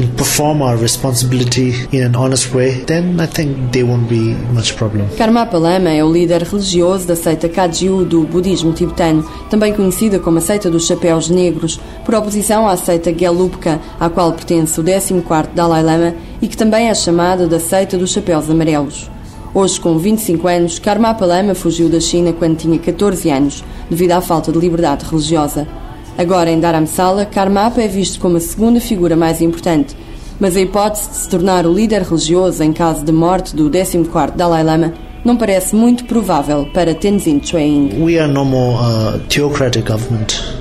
We 0.00 0.06
perform 0.16 0.62
our 0.62 0.78
responsibility 0.78 1.74
in 1.92 2.02
an 2.02 2.16
honest 2.16 2.54
way, 2.54 2.82
then 2.86 3.20
I 3.20 3.26
think 3.26 3.70
there 3.70 3.84
won't 3.84 4.08
be 4.08 4.34
much 4.54 4.74
problem. 4.76 5.06
Karmapa 5.18 5.58
Lama 5.58 5.90
é 5.90 6.02
o 6.02 6.10
líder 6.10 6.42
religioso 6.42 7.06
da 7.06 7.14
seita 7.14 7.50
Kagyu 7.50 8.06
do 8.06 8.22
budismo 8.22 8.72
tibetano, 8.72 9.22
também 9.50 9.74
conhecida 9.74 10.18
como 10.18 10.38
a 10.38 10.40
seita 10.40 10.70
dos 10.70 10.86
chapéus 10.86 11.28
negros, 11.28 11.78
por 12.02 12.14
oposição 12.14 12.66
à 12.66 12.78
seita 12.78 13.12
Gelugpa, 13.12 13.78
à 14.00 14.08
qual 14.08 14.32
pertence 14.32 14.80
o 14.80 14.82
14º 14.82 15.48
Dalai 15.54 15.82
Lama 15.82 16.14
e 16.40 16.48
que 16.48 16.56
também 16.56 16.88
é 16.88 16.94
chamada 16.94 17.46
da 17.46 17.60
seita 17.60 17.98
dos 17.98 18.10
chapéus 18.10 18.48
amarelos. 18.48 19.10
Hoje, 19.52 19.78
com 19.78 19.98
25 19.98 20.48
anos, 20.48 20.78
Karmapa 20.78 21.26
Lama 21.26 21.54
fugiu 21.54 21.90
da 21.90 22.00
China 22.00 22.32
quando 22.32 22.56
tinha 22.56 22.78
14 22.78 23.28
anos, 23.28 23.62
devido 23.90 24.12
à 24.12 24.22
falta 24.22 24.50
de 24.50 24.58
liberdade 24.58 25.04
religiosa. 25.04 25.68
Agora, 26.18 26.50
em 26.50 26.60
Dharamsala, 26.60 27.24
Karmapa 27.26 27.80
é 27.80 27.88
visto 27.88 28.20
como 28.20 28.36
a 28.36 28.40
segunda 28.40 28.80
figura 28.80 29.16
mais 29.16 29.40
importante, 29.40 29.96
mas 30.38 30.56
a 30.56 30.60
hipótese 30.60 31.08
de 31.08 31.16
se 31.16 31.28
tornar 31.28 31.66
o 31.66 31.72
líder 31.72 32.02
religioso 32.02 32.62
em 32.62 32.72
caso 32.72 33.04
de 33.04 33.12
morte 33.12 33.54
do 33.54 33.70
14º 33.70 34.36
Dalai 34.36 34.62
Lama 34.62 34.94
não 35.24 35.36
parece 35.36 35.76
muito 35.76 36.04
provável 36.04 36.66
para 36.72 36.94
Tenzin 36.94 37.40
Chuang. 37.42 37.94
We 38.00 38.18
are 38.18 38.32
no 38.32 38.44
more 38.44 38.78
a 38.78 39.18
theocratic 39.28 39.86
government. 39.86 40.59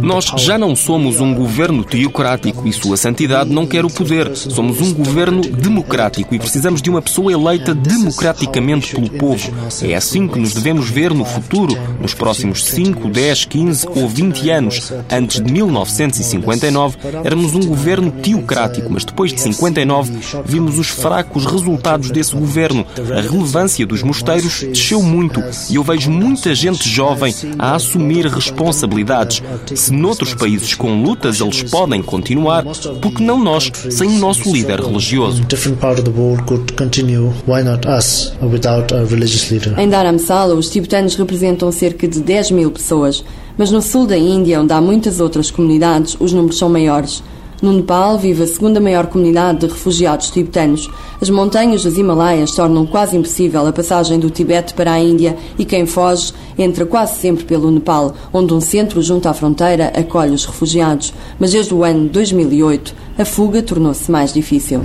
Nós 0.00 0.32
já 0.36 0.56
não 0.56 0.76
somos 0.76 1.20
um 1.20 1.34
governo 1.34 1.82
teocrático 1.82 2.66
e 2.68 2.72
Sua 2.72 2.96
Santidade 2.96 3.50
não 3.50 3.66
quer 3.66 3.84
o 3.84 3.90
poder. 3.90 4.36
Somos 4.36 4.80
um 4.80 4.94
governo 4.94 5.40
democrático 5.42 6.34
e 6.34 6.38
precisamos 6.38 6.80
de 6.80 6.88
uma 6.88 7.02
pessoa 7.02 7.32
eleita 7.32 7.74
democraticamente 7.74 8.94
pelo 8.94 9.10
povo. 9.10 9.50
É 9.82 9.94
assim 9.94 10.28
que 10.28 10.38
nos 10.38 10.54
devemos 10.54 10.88
ver 10.88 11.12
no 11.12 11.24
futuro, 11.24 11.76
nos 12.00 12.14
próximos 12.14 12.64
5, 12.64 13.08
10, 13.08 13.44
15 13.46 13.88
ou 13.88 14.08
20 14.08 14.50
anos. 14.50 14.92
Antes 15.10 15.42
de 15.42 15.52
1959, 15.52 16.98
éramos 17.24 17.54
um 17.54 17.66
governo 17.66 18.10
teocrático, 18.10 18.88
mas 18.90 19.04
depois 19.04 19.32
de 19.32 19.40
59, 19.40 20.12
vimos 20.44 20.78
os 20.78 20.88
fracos 20.88 21.44
resultados 21.44 22.10
desse 22.10 22.34
governo. 22.34 22.86
A 23.16 23.20
relevância 23.20 23.86
dos 23.86 24.02
mosteiros 24.02 24.62
desceu 24.62 25.02
muito 25.02 25.42
e 25.68 25.74
eu 25.74 25.82
vejo 25.82 26.10
muita 26.10 26.54
gente 26.54 26.88
jovem 26.88 27.34
a 27.58 27.74
assumir 27.74 28.26
responsabilidade 28.26 28.59
responsabilidades. 28.60 29.42
Se 29.74 29.92
noutros 29.92 30.34
países 30.34 30.74
com 30.74 31.02
lutas 31.02 31.40
eles 31.40 31.62
podem 31.62 32.02
continuar, 32.02 32.64
porque 33.00 33.22
não 33.22 33.38
nós, 33.42 33.72
sem 33.90 34.08
o 34.08 34.18
nosso 34.18 34.52
líder 34.52 34.80
religioso? 34.80 35.42
Em 39.78 39.88
Dharamsala, 39.88 40.54
os 40.54 40.68
tibetanos 40.68 41.14
representam 41.16 41.72
cerca 41.72 42.06
de 42.06 42.20
10 42.20 42.50
mil 42.50 42.70
pessoas, 42.70 43.24
mas 43.56 43.70
no 43.70 43.80
sul 43.80 44.06
da 44.06 44.16
Índia, 44.16 44.60
onde 44.60 44.72
há 44.72 44.80
muitas 44.80 45.20
outras 45.20 45.50
comunidades, 45.50 46.16
os 46.20 46.32
números 46.32 46.58
são 46.58 46.68
maiores. 46.68 47.22
No 47.62 47.72
Nepal 47.72 48.18
vive 48.18 48.42
a 48.42 48.46
segunda 48.46 48.80
maior 48.80 49.06
comunidade 49.06 49.60
de 49.60 49.66
refugiados 49.66 50.30
tibetanos. 50.30 50.88
As 51.20 51.28
montanhas 51.28 51.82
dos 51.82 51.98
Himalaias 51.98 52.52
tornam 52.52 52.86
quase 52.86 53.18
impossível 53.18 53.66
a 53.66 53.72
passagem 53.72 54.18
do 54.18 54.30
Tibete 54.30 54.72
para 54.72 54.92
a 54.92 54.98
Índia 54.98 55.36
e 55.58 55.66
quem 55.66 55.84
foge 55.84 56.32
entra 56.62 56.86
quase 56.86 57.20
sempre 57.20 57.44
pelo 57.44 57.70
Nepal, 57.70 58.14
onde 58.32 58.52
um 58.52 58.60
centro 58.60 59.02
junto 59.02 59.28
à 59.28 59.34
fronteira 59.34 59.92
acolhe 59.94 60.32
os 60.32 60.44
refugiados. 60.44 61.12
Mas 61.38 61.52
desde 61.52 61.74
o 61.74 61.84
ano 61.84 62.08
2008, 62.08 62.94
a 63.18 63.24
fuga 63.24 63.62
tornou-se 63.62 64.10
mais 64.10 64.32
difícil. 64.32 64.82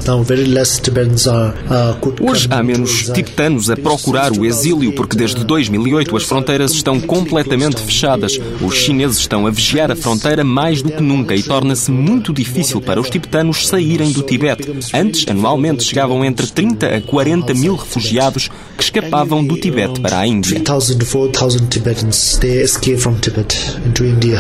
Hoje 2.22 2.48
há 2.52 2.62
menos 2.62 3.10
tibetanos 3.10 3.70
a 3.70 3.78
procurar 3.78 4.32
o 4.34 4.46
exílio 4.46 4.94
porque 4.94 5.16
desde 5.16 5.46
2008 5.46 6.18
as 6.18 6.24
fronteiras 6.24 6.72
estão 6.72 7.00
completamente 7.00 7.82
fechadas. 7.82 8.38
Os 8.62 8.76
chineses 8.76 9.20
estão 9.20 9.48
a 9.48 9.52
vigiar 9.52 9.90
a 9.90 9.96
fronteira 9.96 10.44
mais 10.44 10.82
do 10.82 10.92
que 10.92 11.02
nunca 11.02 11.34
e 11.34 11.44
torna-se 11.44 11.92
muito 11.92 12.34
difícil 12.34 12.82
para 12.82 13.00
os 13.00 13.10
tibetanos 13.10 13.68
saírem 13.68 14.12
do 14.12 14.22
Tibete. 14.22 14.70
Antes, 14.94 15.26
anualmente, 15.30 15.84
chegavam 15.84 16.26
entre 16.26 16.48
30 16.48 16.88
a 16.88 17.02
40 17.02 17.54
mil 17.54 17.76
refugiados 17.76 18.50
que 18.78 18.84
escapavam 18.84 19.46
do 19.46 19.58
Tibete 19.58 20.02
para 20.02 20.20
a 20.20 20.28
Índia. 20.28 20.60
Tibetans 21.70 22.38
they 22.40 22.62
escape 22.62 22.98
from 22.98 23.20
Tibet 23.20 23.56
into 23.86 24.06
India. 24.06 24.40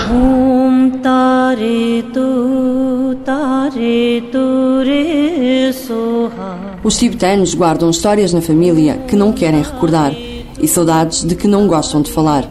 Os 6.83 6.97
tibetanos 6.97 7.53
guardam 7.53 7.89
histórias 7.89 8.33
na 8.33 8.41
família 8.41 8.97
que 9.07 9.15
não 9.15 9.31
querem 9.33 9.61
recordar 9.61 10.13
e 10.13 10.67
saudades 10.67 11.23
de 11.23 11.35
que 11.35 11.47
não 11.47 11.67
gostam 11.67 12.01
de 12.01 12.11
falar. 12.11 12.49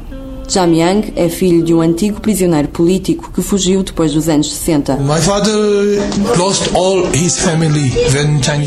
Jamyang 0.48 1.12
é 1.16 1.28
filho 1.28 1.62
de 1.62 1.74
um 1.74 1.80
antigo 1.80 2.20
prisioneiro 2.20 2.68
político 2.68 3.30
que 3.33 3.42
fugiu 3.42 3.83
depois 3.83 4.12
dos 4.12 4.28
anos 4.28 4.52
60. 4.52 4.98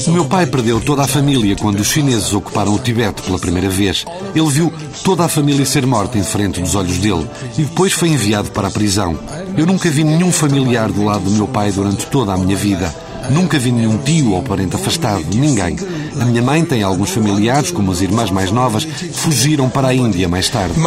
O 0.07 0.11
meu 0.11 0.25
pai 0.25 0.45
perdeu 0.45 0.81
toda 0.81 1.03
a 1.03 1.07
família 1.07 1.55
quando 1.55 1.79
os 1.79 1.87
chineses 1.87 2.33
ocuparam 2.33 2.73
o 2.73 2.79
Tibete 2.79 3.21
pela 3.21 3.39
primeira 3.39 3.69
vez. 3.69 4.05
Ele 4.35 4.49
viu 4.49 4.73
toda 5.03 5.25
a 5.25 5.27
família 5.27 5.65
ser 5.65 5.85
morta 5.85 6.17
em 6.17 6.23
frente 6.23 6.61
dos 6.61 6.75
olhos 6.75 6.97
dele 6.97 7.27
e 7.57 7.63
depois 7.63 7.93
foi 7.93 8.09
enviado 8.09 8.51
para 8.51 8.67
a 8.67 8.71
prisão. 8.71 9.17
Eu 9.57 9.65
nunca 9.65 9.89
vi 9.89 10.03
nenhum 10.03 10.31
familiar 10.31 10.91
do 10.91 11.03
lado 11.03 11.23
do 11.23 11.31
meu 11.31 11.47
pai 11.47 11.71
durante 11.71 12.05
toda 12.07 12.33
a 12.33 12.37
minha 12.37 12.55
vida. 12.55 13.06
Nunca 13.29 13.59
vi 13.59 13.71
nenhum 13.71 13.97
tio 13.97 14.33
ou 14.33 14.41
parente 14.41 14.75
afastado, 14.75 15.23
ninguém. 15.35 15.75
A 16.19 16.25
minha 16.25 16.41
mãe 16.41 16.63
tem 16.63 16.81
alguns 16.83 17.09
familiares, 17.09 17.71
como 17.71 17.91
as 17.91 18.01
irmãs 18.01 18.31
mais 18.31 18.51
novas, 18.51 18.85
que 18.85 19.09
fugiram 19.09 19.69
para 19.69 19.89
a 19.89 19.93
Índia 19.93 20.27
mais 20.27 20.49
tarde. 20.49 20.79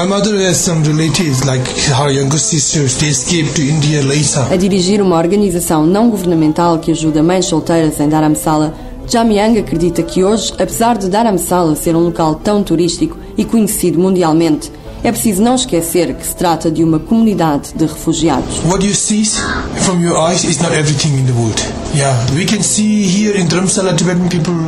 A 4.51 4.57
dirigir 4.57 5.03
uma 5.03 5.17
organização 5.17 5.87
não 5.87 6.11
governamental 6.11 6.79
que 6.79 6.91
ajuda 6.91 7.23
mães 7.23 7.47
solteiras 7.47 8.01
em 8.01 8.09
Dharamsala, 8.09 8.75
Jamyang 9.07 9.59
acredita 9.59 10.05
que 10.05 10.23
hoje, 10.23 10.53
apesar 10.57 10.97
de 10.97 11.09
Dharamsala 11.09 11.75
ser 11.75 11.97
um 11.97 12.01
local 12.01 12.37
tão 12.37 12.63
turístico 12.63 13.19
e 13.37 13.45
conhecido 13.45 13.99
mundialmente, 13.99 14.71
é 15.03 15.11
preciso 15.11 15.43
não 15.43 15.55
esquecer 15.55 16.15
que 16.15 16.27
se 16.27 16.35
trata 16.35 16.71
de 16.71 16.85
uma 16.85 16.99
comunidade 16.99 17.73
de 17.75 17.87
refugiados. 17.87 18.59
What 18.65 18.87
you 18.87 18.95
see 18.95 19.25
from 19.83 20.01
your 20.03 20.17
eyes 20.17 20.45
is 20.45 20.59
not 20.59 20.73
everything 20.73 21.19
in 21.19 21.27
the 21.27 21.33
world. 21.33 21.61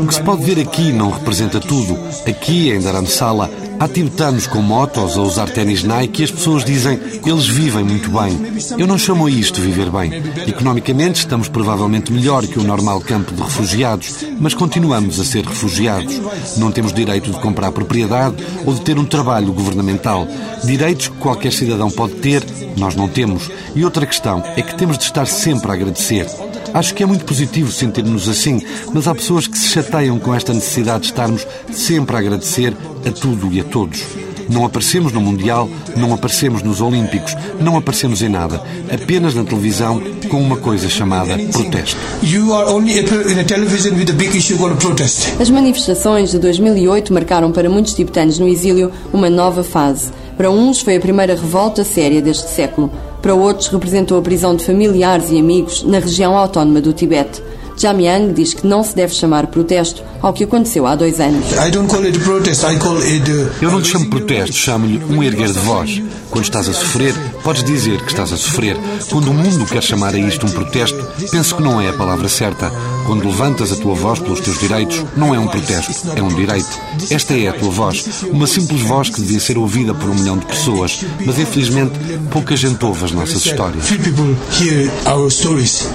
O 0.03 0.07
que 0.07 0.15
se 0.15 0.23
pode 0.23 0.45
ver 0.45 0.61
aqui 0.61 0.93
não 0.93 1.11
representa 1.11 1.61
tudo. 1.61 1.99
Aqui 2.27 2.71
em 2.71 2.81
Dharamsala 2.81 3.51
há 3.83 3.89
tibetanos 3.89 4.47
com 4.47 4.63
motos 4.63 5.17
a 5.17 5.23
usar 5.23 5.51
ténis 5.51 5.83
Nike 5.83 6.21
e 6.21 6.25
as 6.25 6.31
pessoas 6.31 6.65
dizem 6.65 7.01
eles 7.27 7.49
vivem 7.49 7.83
muito 7.83 8.11
bem. 8.13 8.39
Eu 8.79 8.87
não 8.87 8.97
chamo 8.97 9.27
a 9.27 9.31
isto 9.31 9.61
viver 9.61 9.91
bem. 9.91 10.23
Economicamente 10.47 11.19
estamos 11.19 11.49
provavelmente 11.49 12.13
melhor 12.13 12.47
que 12.47 12.61
o 12.61 12.63
normal 12.63 13.01
campo 13.01 13.35
de 13.35 13.43
refugiados, 13.43 14.25
mas 14.39 14.55
continuamos 14.55 15.19
a 15.19 15.25
ser 15.25 15.45
refugiados. 15.45 16.21
Não 16.59 16.71
temos 16.71 16.93
direito 16.93 17.33
de 17.33 17.41
comprar 17.41 17.73
propriedade 17.73 18.37
ou 18.65 18.73
de 18.73 18.83
ter 18.83 18.97
um 19.01 19.05
trabalho 19.05 19.53
governamental. 19.53 20.29
Direitos 20.63 21.09
que 21.09 21.17
qualquer 21.17 21.53
cidadão 21.53 21.91
pode 21.91 22.15
ter, 22.15 22.47
nós 22.77 22.95
não 22.95 23.09
temos. 23.09 23.51
E 23.75 23.85
outra 23.85 24.07
questão 24.07 24.45
é 24.57 24.63
que 24.63 24.77
temos 24.77 24.97
de 24.97 25.05
estar 25.05 25.27
sempre 25.27 25.73
a 25.73 25.75
agradecer. 25.75 26.29
Acho 26.75 26.95
que 26.95 27.03
é 27.03 27.07
muito 27.07 27.25
positivo 27.25 27.71
sentirmos 27.71 28.29
assim, 28.29 28.63
mas 28.93 29.07
há 29.07 29.15
pessoas 29.15 29.47
que 29.47 29.59
se 29.59 29.69
chateiam 29.69 30.19
com 30.19 30.35
esta 30.35 30.55
necessidade 30.55 31.01
de 31.01 31.07
estarmos 31.07 31.47
sempre 31.71 32.17
a 32.17 32.19
agradecer 32.19 32.75
a 33.07 33.11
tudo 33.11 33.53
e 33.53 33.61
a 33.61 33.65
todos. 33.65 34.03
Não 34.49 34.65
aparecemos 34.65 35.13
no 35.13 35.21
Mundial, 35.21 35.69
não 35.97 36.13
aparecemos 36.13 36.63
nos 36.63 36.81
Olímpicos, 36.81 37.37
não 37.61 37.77
aparecemos 37.77 38.23
em 38.23 38.29
nada. 38.29 38.63
Apenas 38.93 39.35
na 39.35 39.45
televisão 39.45 40.03
com 40.29 40.41
uma 40.41 40.57
coisa 40.57 40.89
chamada 40.89 41.39
protesto. 41.53 41.97
As 45.41 45.51
manifestações 45.51 46.31
de 46.31 46.39
2008 46.39 47.13
marcaram 47.13 47.53
para 47.53 47.71
muitos 47.71 47.95
tibetanos 47.95 48.39
no 48.39 48.49
exílio 48.49 48.91
uma 49.13 49.31
nova 49.31 49.63
fase. 49.63 50.11
Para 50.37 50.51
uns 50.51 50.81
foi 50.81 50.97
a 50.97 51.01
primeira 51.01 51.35
revolta 51.35 51.85
séria 51.85 52.21
deste 52.21 52.51
século. 52.51 52.91
Para 53.23 53.35
outros 53.35 53.69
representou 53.69 54.19
a 54.19 54.23
prisão 54.23 54.57
de 54.57 54.67
familiares 54.67 55.31
e 55.31 55.39
amigos 55.39 55.85
na 55.85 56.01
região 56.01 56.37
autónoma 56.37 56.81
do 56.81 56.93
Tibete. 56.93 57.41
Jamyang 57.77 58.33
diz 58.33 58.53
que 58.53 58.67
não 58.67 58.83
se 58.83 58.95
deve 58.95 59.15
chamar 59.15 59.47
protesto 59.47 60.03
ao 60.21 60.33
que 60.33 60.45
aconteceu 60.45 60.87
há 60.87 60.95
dois 60.95 61.21
anos. 61.21 61.47
Eu 63.61 63.71
não 63.71 63.79
lhe 63.79 63.85
chamo 63.85 64.11
protesto, 64.11 64.55
chamo-lhe 64.55 65.03
um 65.05 65.23
erguer 65.23 65.53
de 65.53 65.59
voz. 65.61 66.03
Quando 66.31 66.45
estás 66.45 66.69
a 66.69 66.73
sofrer, 66.73 67.15
podes 67.45 67.63
dizer 67.65 68.01
que 68.01 68.11
estás 68.11 68.33
a 68.33 68.37
sofrer. 68.37 68.77
Quando 69.09 69.31
o 69.31 69.35
mundo 69.35 69.67
quer 69.67 69.83
chamar 69.83 70.15
a 70.15 70.19
isto 70.19 70.47
um 70.47 70.51
protesto, 70.51 70.99
penso 71.31 71.57
que 71.57 71.63
não 71.63 71.81
é 71.81 71.89
a 71.89 71.93
palavra 71.93 72.29
certa. 72.29 72.71
Quando 73.07 73.27
levantas 73.27 73.73
a 73.73 73.77
tua 73.77 73.95
voz 73.95 74.19
pelos 74.21 74.41
teus 74.41 74.59
direitos, 74.59 75.05
não 75.17 75.35
é 75.35 75.39
um 75.39 75.47
protesto, 75.47 76.11
é 76.17 76.23
um 76.23 76.29
direito. 76.29 76.69
Esta 77.11 77.35
é 77.35 77.49
a 77.49 77.53
tua 77.53 77.71
voz, 77.71 78.23
uma 78.31 78.47
simples 78.47 78.81
voz 78.83 79.11
que 79.11 79.21
devia 79.21 79.41
ser 79.41 79.59
ouvida 79.59 79.93
por 79.93 80.09
um 80.09 80.15
milhão 80.15 80.39
de 80.39 80.47
pessoas, 80.47 81.05
mas 81.25 81.39
infelizmente 81.39 81.93
pouca 82.31 82.57
gente 82.57 82.85
ouve 82.85 83.05
as 83.05 83.13
nossas 83.13 83.45
histórias. 83.45 83.87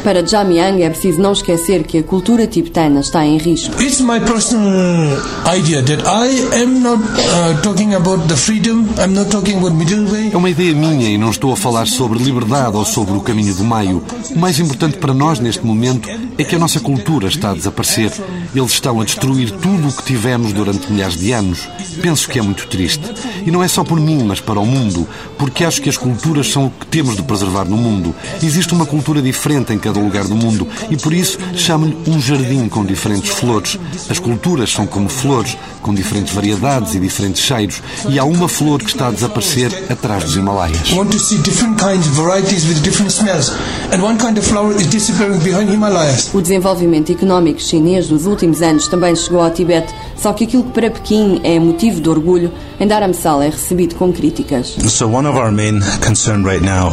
Para 0.03 0.25
Jamyang 0.25 0.83
é 0.83 0.89
preciso 0.89 1.19
não 1.19 1.31
esquecer 1.31 1.83
que 1.83 1.99
a 1.99 2.03
cultura 2.03 2.45
tibetana 2.45 2.99
está 2.99 3.25
em 3.25 3.37
risco. 3.37 3.81
It's 3.81 4.01
my 4.01 4.19
personal 4.19 5.17
idea 5.57 5.81
that 5.83 6.03
I 6.05 6.61
am 6.61 6.81
not 6.81 7.01
uh, 7.03 7.61
talking 7.61 7.93
about 7.93 8.27
the 8.27 8.35
freedom, 8.35 8.85
I'm 8.99 9.13
not 9.13 9.29
talking 9.31 9.57
about 9.57 9.75
middle 9.75 10.05
way. 10.11 10.29
É 10.33 10.37
uma 10.37 10.49
ideia 10.49 10.73
minha 10.73 11.09
e 11.09 11.17
não 11.17 11.31
estou 11.31 11.53
a 11.53 11.57
falar 11.57 11.87
sobre 11.87 12.19
liberdade 12.19 12.75
ou 12.75 12.85
sobre 12.85 13.15
o 13.15 13.21
caminho 13.21 13.53
do 13.53 13.63
meio. 13.63 14.03
O 14.35 14.39
mais 14.39 14.59
importante 14.59 14.97
para 14.97 15.13
nós 15.13 15.39
neste 15.39 15.65
momento 15.65 16.09
é 16.37 16.43
que 16.43 16.55
a 16.55 16.59
nossa 16.59 16.79
cultura 16.79 16.96
está 17.27 17.51
a 17.51 17.53
desaparecer. 17.53 18.11
Eles 18.55 18.71
estão 18.71 19.01
a 19.01 19.03
destruir 19.03 19.51
tudo 19.51 19.87
o 19.87 19.93
que 19.93 20.03
tivemos 20.03 20.53
durante 20.53 20.91
milhares 20.91 21.17
de 21.17 21.31
anos. 21.31 21.67
Penso 22.01 22.29
que 22.29 22.39
é 22.39 22.41
muito 22.41 22.67
triste. 22.67 23.03
E 23.45 23.51
não 23.51 23.63
é 23.63 23.67
só 23.67 23.83
por 23.83 23.99
mim, 23.99 24.23
mas 24.23 24.39
para 24.39 24.59
o 24.59 24.65
mundo, 24.65 25.07
porque 25.37 25.63
acho 25.63 25.81
que 25.81 25.89
as 25.89 25.97
culturas 25.97 26.51
são 26.51 26.67
o 26.67 26.69
que 26.71 26.85
temos 26.85 27.15
de 27.15 27.23
preservar 27.23 27.65
no 27.65 27.77
mundo. 27.77 28.13
Existe 28.43 28.73
uma 28.73 28.85
cultura 28.85 29.21
diferente 29.21 29.73
em 29.73 29.79
cada 29.79 29.99
lugar 29.99 30.25
do 30.25 30.35
mundo 30.35 30.67
e 30.89 30.97
por 30.97 31.13
isso 31.13 31.39
chamo-lhe 31.55 31.97
um 32.07 32.19
jardim 32.19 32.67
com 32.67 32.85
diferentes 32.85 33.31
flores. 33.31 33.79
As 34.09 34.19
culturas 34.19 34.71
são 34.71 34.85
como 34.85 35.09
flores, 35.09 35.57
com 35.81 35.93
diferentes 35.93 36.33
variedades 36.33 36.93
e 36.95 36.99
diferentes 36.99 37.41
cheiros, 37.41 37.81
e 38.09 38.19
há 38.19 38.23
uma 38.23 38.47
flor 38.47 38.79
que 38.79 38.89
está 38.89 39.07
a 39.07 39.11
desaparecer 39.11 39.85
atrás 39.89 40.23
dos 40.23 40.35
Himalaias. 40.35 40.91
want 40.97 41.11
to 41.11 41.19
see 41.19 41.37
different 41.43 41.79
kinds, 41.79 42.07
varieties 42.07 42.67
with 42.67 42.83
different 42.83 43.11
smells. 43.11 43.51
And 43.93 44.01
one 44.01 44.17
kind 44.17 44.37
of 44.37 44.45
flower 44.45 44.73
is 44.75 44.87
disappearing 44.87 45.39
behind 45.43 45.69
Himalayas. 45.69 46.33
O 46.33 46.41
desenvolvimento 46.41 46.86
económico 46.95 47.59
chinês 47.61 48.07
dos 48.07 48.25
últimos 48.25 48.61
anos 48.61 48.87
também 48.87 49.15
chegou 49.15 49.41
ao 49.41 49.51
Tibete, 49.51 49.93
só 50.17 50.33
que 50.33 50.45
aquilo 50.45 50.63
que 50.63 50.71
para 50.71 50.89
Pequim 50.89 51.39
é 51.43 51.59
motivo 51.59 52.01
de 52.01 52.09
orgulho, 52.09 52.51
em 52.79 52.87
Dharamsala 52.87 53.45
é 53.45 53.49
recebido 53.49 53.95
com 53.95 54.11
críticas. 54.11 54.75
So 54.87 55.07
one 55.07 55.27
of 55.27 55.37
our 55.37 55.51
main 55.51 55.79
concern 56.05 56.43
right 56.43 56.63
now 56.63 56.91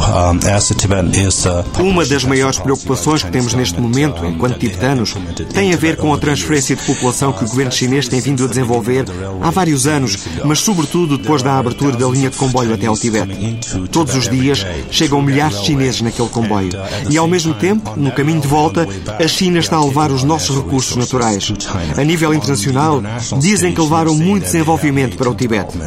as 0.51 0.69
the 0.69 0.75
Tibetan 0.75 1.11
is 1.15 1.45
uh, 1.45 1.63
Uma 1.79 2.05
das 2.05 2.23
maiores 2.23 2.59
preocupações 2.59 3.23
que 3.23 3.31
temos 3.31 3.53
neste 3.53 3.79
momento, 3.79 4.25
enquanto 4.25 4.57
tibetanos, 4.57 5.15
tem 5.53 5.73
a 5.73 5.77
ver 5.77 5.97
com 5.97 6.13
a 6.13 6.17
transferência 6.17 6.75
de 6.75 6.83
população 6.83 7.31
que 7.33 7.43
o 7.43 7.47
governo 7.47 7.71
chinês 7.71 8.07
tem 8.07 8.19
vindo 8.19 8.45
a 8.45 8.47
desenvolver 8.47 9.05
há 9.41 9.49
vários 9.49 9.87
anos, 9.87 10.17
mas 10.43 10.59
sobretudo 10.59 11.17
depois 11.17 11.41
da 11.41 11.57
abertura 11.57 11.95
da 11.97 12.07
linha 12.07 12.29
de 12.29 12.37
comboio 12.37 12.73
até 12.73 12.87
ao 12.87 12.97
Tibete. 12.97 13.59
Todos 13.91 14.15
os 14.15 14.29
dias 14.29 14.65
chegam 14.89 15.21
milhares 15.21 15.59
de 15.59 15.65
chineses 15.67 16.01
naquele 16.01 16.29
comboio. 16.29 16.71
E 17.09 17.17
ao 17.17 17.27
mesmo 17.27 17.53
tempo, 17.53 17.93
no 17.95 18.11
caminho 18.11 18.41
de 18.41 18.47
volta, 18.47 18.87
a 19.19 19.27
China 19.27 19.59
está 19.59 19.77
a 19.77 19.85
levar 19.85 20.11
os 20.11 20.23
nossos 20.23 20.55
recursos 20.55 20.95
naturais. 20.95 21.51
A 21.97 22.03
nível 22.03 22.33
internacional, 22.33 23.01
dizem 23.39 23.73
que 23.73 23.81
levaram 23.81 24.15
muito 24.15 24.43
desenvolvimento 24.43 25.17
para 25.17 25.29
o 25.29 25.35
Tibete. 25.35 25.77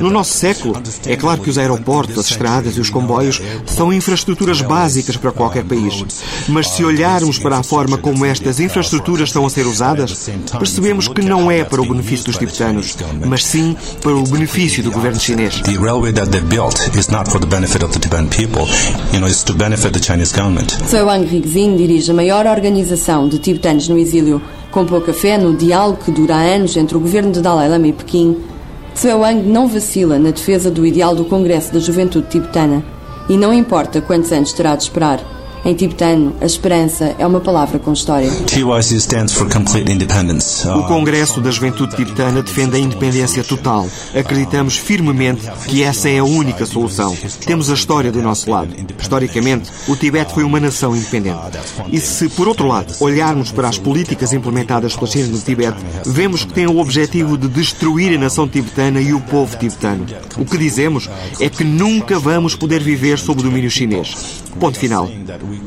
No 0.00 0.10
nosso 0.10 0.36
século, 0.36 0.74
é 1.06 1.16
claro 1.16 1.40
que 1.40 1.50
os 1.50 1.58
aeroportos, 1.58 2.18
as 2.18 2.30
estradas 2.30 2.76
e 2.76 2.80
os 2.80 2.90
comboios 2.90 3.40
são 3.66 3.92
infraestruturas 3.92 4.60
básicas 4.60 5.16
para 5.16 5.32
qualquer 5.32 5.64
país. 5.64 6.04
Mas 6.48 6.68
se 6.70 6.84
olharmos 6.84 7.38
para 7.38 7.58
a 7.58 7.62
forma 7.62 7.98
como 7.98 8.24
estas 8.24 8.60
infraestruturas 8.60 9.28
estão 9.28 9.46
a 9.46 9.50
ser 9.50 9.66
usadas, 9.66 10.28
percebemos 10.58 11.08
que 11.08 11.22
não 11.22 11.50
é 11.50 11.64
para 11.64 11.80
o 11.80 11.86
benefício 11.86 12.26
dos 12.26 12.36
tibetanos, 12.36 12.96
mas 13.24 13.44
sim 13.44 13.76
para 14.00 14.14
o 14.14 14.22
benefício 14.22 14.82
do 14.82 14.90
governo 14.90 15.20
chinês. 15.20 15.60
the 15.66 15.76
railway 15.78 16.12
that 16.12 16.30
they 16.30 16.40
built 16.40 16.78
is 16.96 17.10
not 17.10 17.28
for 17.28 17.38
the 17.38 17.46
benefit 17.46 17.82
of 17.82 17.92
the 17.92 17.98
Tibetan 17.98 18.28
people. 18.30 18.66
You 19.12 19.20
know, 19.20 19.26
it's 19.26 19.42
to 19.44 19.52
benefit 19.52 19.92
the 19.92 20.00
Chinese 20.00 20.32
government. 20.32 20.72
Wang 20.92 21.26
Rigzin 21.26 21.76
dirige 21.76 22.10
a 22.10 22.14
maior 22.14 22.46
organização 22.46 23.28
de 23.28 23.38
tibetanos 23.38 23.88
no 23.88 23.98
exílio, 23.98 24.40
com 24.70 24.84
pouca 24.84 25.12
fé 25.12 25.38
no 25.38 25.54
diálogo 25.56 25.98
que 26.04 26.10
dura 26.10 26.36
há 26.36 26.44
entre 26.78 26.96
o 26.96 27.00
governo 27.00 27.32
de 27.32 27.40
Dalai 27.40 27.68
Lama 27.68 27.88
e 27.88 27.92
Pequim. 27.92 28.36
Wang 29.04 29.42
não 29.42 29.68
vacila 29.68 30.18
na 30.18 30.30
defesa 30.30 30.70
do 30.70 30.86
ideal 30.86 31.14
do 31.14 31.24
Congresso 31.24 31.72
da 31.72 31.78
Juventude 31.78 32.28
Tibetana 32.28 32.82
e 33.28 33.36
não 33.36 33.52
importa 33.52 34.00
quantos 34.00 34.32
anos 34.32 34.52
terá 34.52 34.74
de 34.74 34.84
esperar. 34.84 35.35
Em 35.66 35.74
tibetano, 35.74 36.32
a 36.40 36.46
esperança 36.46 37.16
é 37.18 37.26
uma 37.26 37.40
palavra 37.40 37.80
com 37.80 37.92
história. 37.92 38.30
TYC 38.30 38.98
stands 38.98 39.34
for 39.34 39.52
complete 39.52 39.90
independence. 39.90 40.64
O 40.68 40.84
Congresso 40.84 41.40
da 41.40 41.50
Juventude 41.50 41.96
Tibetana 41.96 42.40
defende 42.40 42.76
a 42.76 42.78
independência 42.78 43.42
total. 43.42 43.84
Acreditamos 44.14 44.76
firmemente 44.76 45.42
que 45.66 45.82
essa 45.82 46.08
é 46.08 46.18
a 46.18 46.24
única 46.24 46.64
solução. 46.64 47.16
Temos 47.44 47.68
a 47.68 47.74
história 47.74 48.12
do 48.12 48.22
nosso 48.22 48.48
lado. 48.48 48.72
Historicamente, 48.96 49.68
o 49.88 49.96
Tibete 49.96 50.32
foi 50.32 50.44
uma 50.44 50.60
nação 50.60 50.94
independente. 50.94 51.40
E 51.90 51.98
se, 51.98 52.28
por 52.28 52.46
outro 52.46 52.68
lado, 52.68 52.94
olharmos 53.00 53.50
para 53.50 53.68
as 53.68 53.76
políticas 53.76 54.32
implementadas 54.32 54.94
pela 54.94 55.08
China 55.08 55.26
no 55.26 55.40
Tibete, 55.40 55.78
vemos 56.06 56.44
que 56.44 56.54
têm 56.54 56.68
o 56.68 56.78
objetivo 56.78 57.36
de 57.36 57.48
destruir 57.48 58.14
a 58.14 58.20
nação 58.20 58.46
tibetana 58.46 59.00
e 59.00 59.12
o 59.12 59.20
povo 59.20 59.56
tibetano. 59.56 60.06
O 60.38 60.44
que 60.44 60.56
dizemos 60.56 61.10
é 61.40 61.48
que 61.48 61.64
nunca 61.64 62.20
vamos 62.20 62.54
poder 62.54 62.80
viver 62.80 63.18
sob 63.18 63.40
o 63.40 63.42
domínio 63.42 63.68
chinês. 63.68 64.45
Ponto 64.58 64.78
final. 64.78 65.08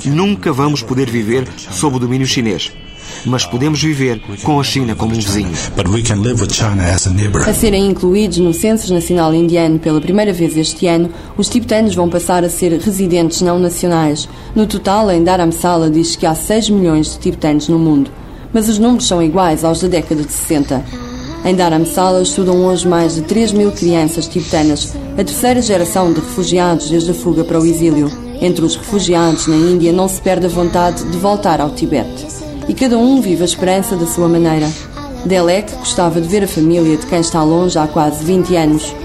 Nunca 0.06 0.52
vamos 0.52 0.82
poder 0.82 1.10
viver 1.10 1.48
sob 1.72 1.98
o 1.98 2.00
domínio 2.00 2.26
chinês. 2.26 2.72
Mas 3.26 3.46
podemos 3.46 3.82
viver 3.82 4.22
com 4.44 4.60
a 4.60 4.64
China 4.64 4.96
como 4.96 5.12
um 5.12 5.16
vizinho. 5.16 5.52
A 7.48 7.54
serem 7.54 7.88
incluídos 7.88 8.38
no 8.38 8.54
Censo 8.54 8.94
Nacional 8.94 9.34
Indiano 9.34 9.80
pela 9.80 10.00
primeira 10.00 10.32
vez 10.32 10.56
este 10.58 10.88
ano, 10.88 11.10
os 11.38 11.50
tibetanos 11.50 11.96
vão 11.96 12.10
passar 12.10 12.44
a 12.44 12.50
ser 12.50 12.80
residentes 12.80 13.42
não 13.42 13.60
nacionais. 13.60 14.30
No 14.56 14.66
total, 14.66 15.12
em 15.12 15.24
Dharamsala 15.24 15.90
diz 15.90 16.16
que 16.16 16.26
há 16.26 16.34
6 16.34 16.70
milhões 16.70 17.14
de 17.14 17.20
tibetanos 17.20 17.68
no 17.68 17.80
mundo, 17.80 18.12
mas 18.54 18.70
os 18.70 18.80
números 18.80 19.08
são 19.08 19.22
iguais 19.22 19.64
aos 19.64 19.82
da 19.82 19.88
década 19.88 20.24
de 20.24 20.32
60. 20.32 20.84
Em 21.46 21.56
Dharamsala 21.56 22.22
estudam 22.22 22.66
hoje 22.66 22.88
mais 22.88 23.16
de 23.16 23.22
3 23.22 23.54
mil 23.54 23.72
crianças 23.72 24.28
tibetanas, 24.28 24.94
a 25.14 25.24
terceira 25.24 25.62
geração 25.62 26.12
de 26.12 26.20
refugiados 26.20 26.90
desde 26.90 27.12
a 27.12 27.14
fuga 27.14 27.44
para 27.44 27.60
o 27.60 27.66
exílio. 27.66 28.29
Entre 28.42 28.64
os 28.64 28.76
refugiados 28.76 29.48
na 29.48 29.56
Índia 29.56 29.92
não 29.92 30.08
se 30.08 30.22
perde 30.22 30.46
a 30.46 30.50
vontade 30.50 31.04
de 31.04 31.18
voltar 31.18 31.60
ao 31.60 31.72
Tibete. 31.72 32.26
E 32.68 32.74
cada 32.74 32.98
um 32.98 33.20
vive 33.20 33.42
a 33.42 33.46
esperança 33.46 33.96
da 33.96 34.06
sua 34.06 34.30
maneira. 34.30 34.70
Delek 35.26 35.76
gostava 35.76 36.22
de 36.22 36.28
ver 36.28 36.44
a 36.44 36.48
família 36.48 36.96
de 36.96 37.06
quem 37.06 37.20
está 37.20 37.44
longe 37.44 37.78
há 37.78 37.88
quase 37.88 38.24
20 38.24 38.56
anos. 38.56 38.96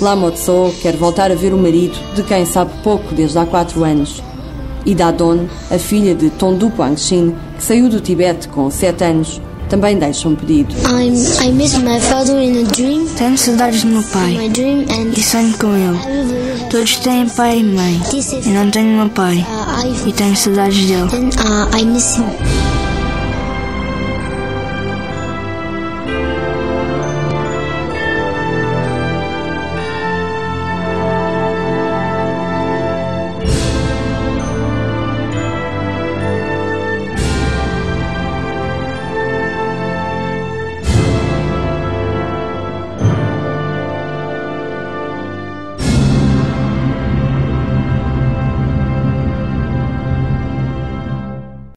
Lama 0.00 0.32
Tso 0.32 0.74
quer 0.82 0.96
voltar 0.96 1.30
a 1.30 1.34
ver 1.34 1.54
o 1.54 1.58
marido 1.58 1.96
de 2.14 2.22
quem 2.24 2.44
sabe 2.44 2.72
pouco 2.82 3.14
desde 3.14 3.38
há 3.38 3.46
4 3.46 3.84
anos. 3.84 4.22
E 4.84 4.94
Dadon, 4.94 5.46
a 5.70 5.78
filha 5.78 6.14
de 6.14 6.30
Tondu 6.30 6.70
Pangshin, 6.70 7.36
que 7.56 7.62
saiu 7.62 7.88
do 7.88 8.00
Tibete 8.00 8.48
com 8.48 8.70
7 8.70 9.04
anos, 9.04 9.40
também 9.70 9.96
deixa 9.98 10.28
um 10.28 10.34
pedido. 10.34 10.74
I'm, 10.84 11.14
I 11.42 11.52
miss 11.52 11.74
my 11.78 12.00
father 12.00 12.38
in 12.38 12.64
a 12.64 12.68
dream. 12.72 13.06
Tenho 13.16 13.38
saudades 13.38 13.82
do 13.84 13.88
meu 13.88 14.02
pai 14.02 14.32
My 14.32 14.48
dream 14.48 14.84
and 14.90 15.12
e 15.16 15.22
sonho 15.22 15.56
com 15.58 15.74
ele. 15.74 16.68
Todos 16.68 16.96
têm 16.96 17.28
pai 17.28 17.60
e 17.60 17.64
mãe. 17.64 18.00
Eu 18.44 18.52
não 18.52 18.70
tenho 18.70 18.96
meu 18.96 19.08
pai 19.08 19.38
uh, 19.38 20.08
e 20.08 20.12
tenho 20.12 20.36
saudades 20.36 20.84
dele. 20.86 21.08
then 21.10 21.28
uh, 21.28 21.76
I 21.76 21.84
miss 21.84 22.16
him. 22.16 22.79